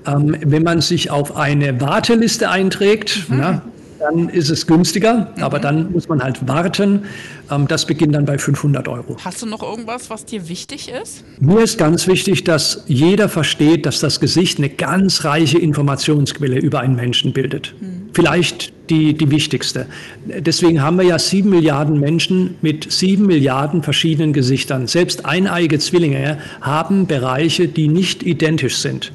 Ähm, 0.05 0.37
wenn 0.45 0.63
man 0.63 0.79
sich 0.79 1.11
auf 1.11 1.35
eine 1.35 1.81
Warteliste 1.81 2.49
einträgt, 2.49 3.25
na, 3.29 3.61
dann 3.99 4.29
ist 4.29 4.49
es 4.49 4.67
günstiger, 4.67 5.33
aber 5.39 5.59
dann 5.59 5.91
muss 5.91 6.07
man 6.07 6.23
halt 6.23 6.47
warten. 6.47 7.05
Ähm, 7.51 7.67
das 7.67 7.85
beginnt 7.85 8.15
dann 8.15 8.25
bei 8.25 8.37
500 8.37 8.87
Euro. 8.87 9.17
Hast 9.23 9.41
du 9.41 9.45
noch 9.45 9.63
irgendwas, 9.63 10.09
was 10.09 10.25
dir 10.25 10.47
wichtig 10.49 10.89
ist? 10.89 11.23
Mir 11.39 11.61
ist 11.61 11.77
ganz 11.77 12.07
wichtig, 12.07 12.43
dass 12.43 12.83
jeder 12.87 13.29
versteht, 13.29 13.85
dass 13.85 13.99
das 13.99 14.19
Gesicht 14.19 14.57
eine 14.57 14.69
ganz 14.69 15.23
reiche 15.23 15.57
Informationsquelle 15.57 16.59
über 16.59 16.79
einen 16.79 16.95
Menschen 16.95 17.33
bildet. 17.33 17.73
Vielleicht 18.13 18.73
die, 18.89 19.13
die 19.13 19.29
wichtigste. 19.31 19.85
Deswegen 20.25 20.81
haben 20.81 20.97
wir 20.97 21.05
ja 21.05 21.19
sieben 21.19 21.49
Milliarden 21.49 21.99
Menschen 21.99 22.55
mit 22.61 22.91
sieben 22.91 23.25
Milliarden 23.25 23.83
verschiedenen 23.83 24.33
Gesichtern. 24.33 24.87
Selbst 24.87 25.25
eineige 25.25 25.77
Zwillinge 25.79 26.39
haben 26.61 27.05
Bereiche, 27.05 27.67
die 27.67 27.87
nicht 27.87 28.23
identisch 28.23 28.77
sind. 28.77 29.11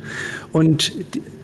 Und 0.52 0.92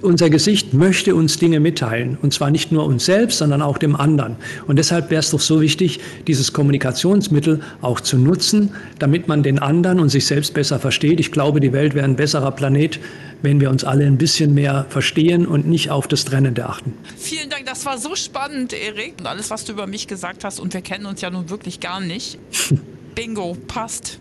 unser 0.02 0.28
Gesicht 0.28 0.74
möchte 0.74 1.14
uns 1.14 1.38
Dinge 1.38 1.60
mitteilen. 1.60 2.18
Und 2.20 2.34
zwar 2.34 2.50
nicht 2.50 2.72
nur 2.72 2.84
uns 2.84 3.06
selbst, 3.06 3.38
sondern 3.38 3.62
auch 3.62 3.78
dem 3.78 3.96
anderen. 3.96 4.36
Und 4.66 4.78
deshalb 4.78 5.10
wäre 5.10 5.20
es 5.20 5.30
doch 5.30 5.40
so 5.40 5.60
wichtig, 5.62 6.00
dieses 6.26 6.52
Kommunikationsmittel 6.52 7.60
auch 7.80 8.00
zu 8.00 8.18
nutzen, 8.18 8.74
damit 8.98 9.26
man 9.26 9.42
den 9.42 9.58
anderen 9.58 9.98
und 9.98 10.10
sich 10.10 10.26
selbst 10.26 10.52
besser 10.52 10.78
versteht. 10.78 11.20
Ich 11.20 11.32
glaube, 11.32 11.60
die 11.60 11.72
Welt 11.72 11.94
wäre 11.94 12.04
ein 12.04 12.16
besserer 12.16 12.50
Planet, 12.50 13.00
wenn 13.40 13.60
wir 13.60 13.70
uns 13.70 13.82
alle 13.82 14.04
ein 14.04 14.18
bisschen 14.18 14.52
mehr 14.52 14.84
verstehen 14.90 15.46
und 15.46 15.66
nicht 15.66 15.90
auf 15.90 16.06
das 16.06 16.24
Trennende 16.24 16.66
achten. 16.66 16.92
Vielen 17.16 17.48
Dank, 17.48 17.64
das 17.66 17.86
war 17.86 17.98
so 17.98 18.14
spannend, 18.14 18.74
Erik. 18.74 19.14
Und 19.18 19.26
alles, 19.26 19.50
was 19.50 19.64
du 19.64 19.72
über 19.72 19.86
mich 19.86 20.06
gesagt 20.06 20.44
hast, 20.44 20.60
und 20.60 20.74
wir 20.74 20.82
kennen 20.82 21.06
uns 21.06 21.22
ja 21.22 21.30
nun 21.30 21.48
wirklich 21.48 21.80
gar 21.80 22.00
nicht. 22.00 22.38
Bingo, 23.14 23.56
passt. 23.66 24.20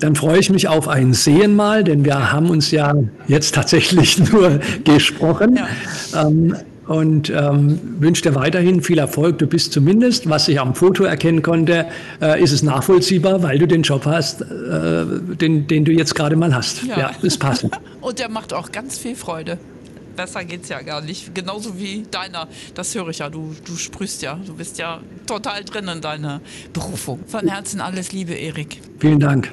Dann 0.00 0.14
freue 0.14 0.38
ich 0.38 0.50
mich 0.50 0.68
auf 0.68 0.88
ein 0.88 1.14
Sehen 1.14 1.56
mal, 1.56 1.84
denn 1.84 2.04
wir 2.04 2.32
haben 2.32 2.50
uns 2.50 2.70
ja 2.70 2.94
jetzt 3.28 3.54
tatsächlich 3.54 4.18
nur 4.32 4.60
gesprochen. 4.84 5.58
Ähm, 6.14 6.56
und 6.86 7.30
ähm, 7.30 7.80
wünsche 7.98 8.22
dir 8.22 8.34
weiterhin 8.34 8.80
viel 8.80 8.98
Erfolg. 8.98 9.38
Du 9.38 9.46
bist 9.46 9.72
zumindest, 9.72 10.28
was 10.28 10.46
ich 10.48 10.60
am 10.60 10.74
Foto 10.74 11.04
erkennen 11.04 11.42
konnte, 11.42 11.86
äh, 12.20 12.40
ist 12.40 12.52
es 12.52 12.62
nachvollziehbar, 12.62 13.42
weil 13.42 13.58
du 13.58 13.66
den 13.66 13.82
Job 13.82 14.04
hast, 14.06 14.42
äh, 14.42 15.04
den, 15.40 15.66
den 15.66 15.84
du 15.84 15.92
jetzt 15.92 16.14
gerade 16.14 16.36
mal 16.36 16.54
hast. 16.54 16.84
Ja. 16.84 16.98
Ja, 16.98 17.10
ist 17.22 17.38
passend. 17.38 17.76
Und 18.00 18.18
der 18.18 18.28
macht 18.28 18.52
auch 18.52 18.70
ganz 18.70 18.98
viel 18.98 19.16
Freude. 19.16 19.58
Besser 20.14 20.44
geht's 20.44 20.68
ja 20.68 20.80
gar 20.80 21.02
nicht. 21.02 21.34
Genauso 21.34 21.78
wie 21.78 22.04
deiner. 22.10 22.48
Das 22.74 22.94
höre 22.94 23.08
ich 23.08 23.18
ja. 23.18 23.28
Du, 23.28 23.54
du 23.66 23.76
sprühst 23.76 24.22
ja. 24.22 24.38
Du 24.46 24.54
bist 24.54 24.78
ja 24.78 25.00
total 25.26 25.64
drin 25.64 25.88
in 25.88 26.00
deiner 26.00 26.40
Berufung. 26.72 27.20
Von 27.26 27.48
Herzen 27.48 27.80
alles 27.80 28.12
Liebe, 28.12 28.32
Erik. 28.32 28.80
Vielen 28.98 29.20
Dank. 29.20 29.50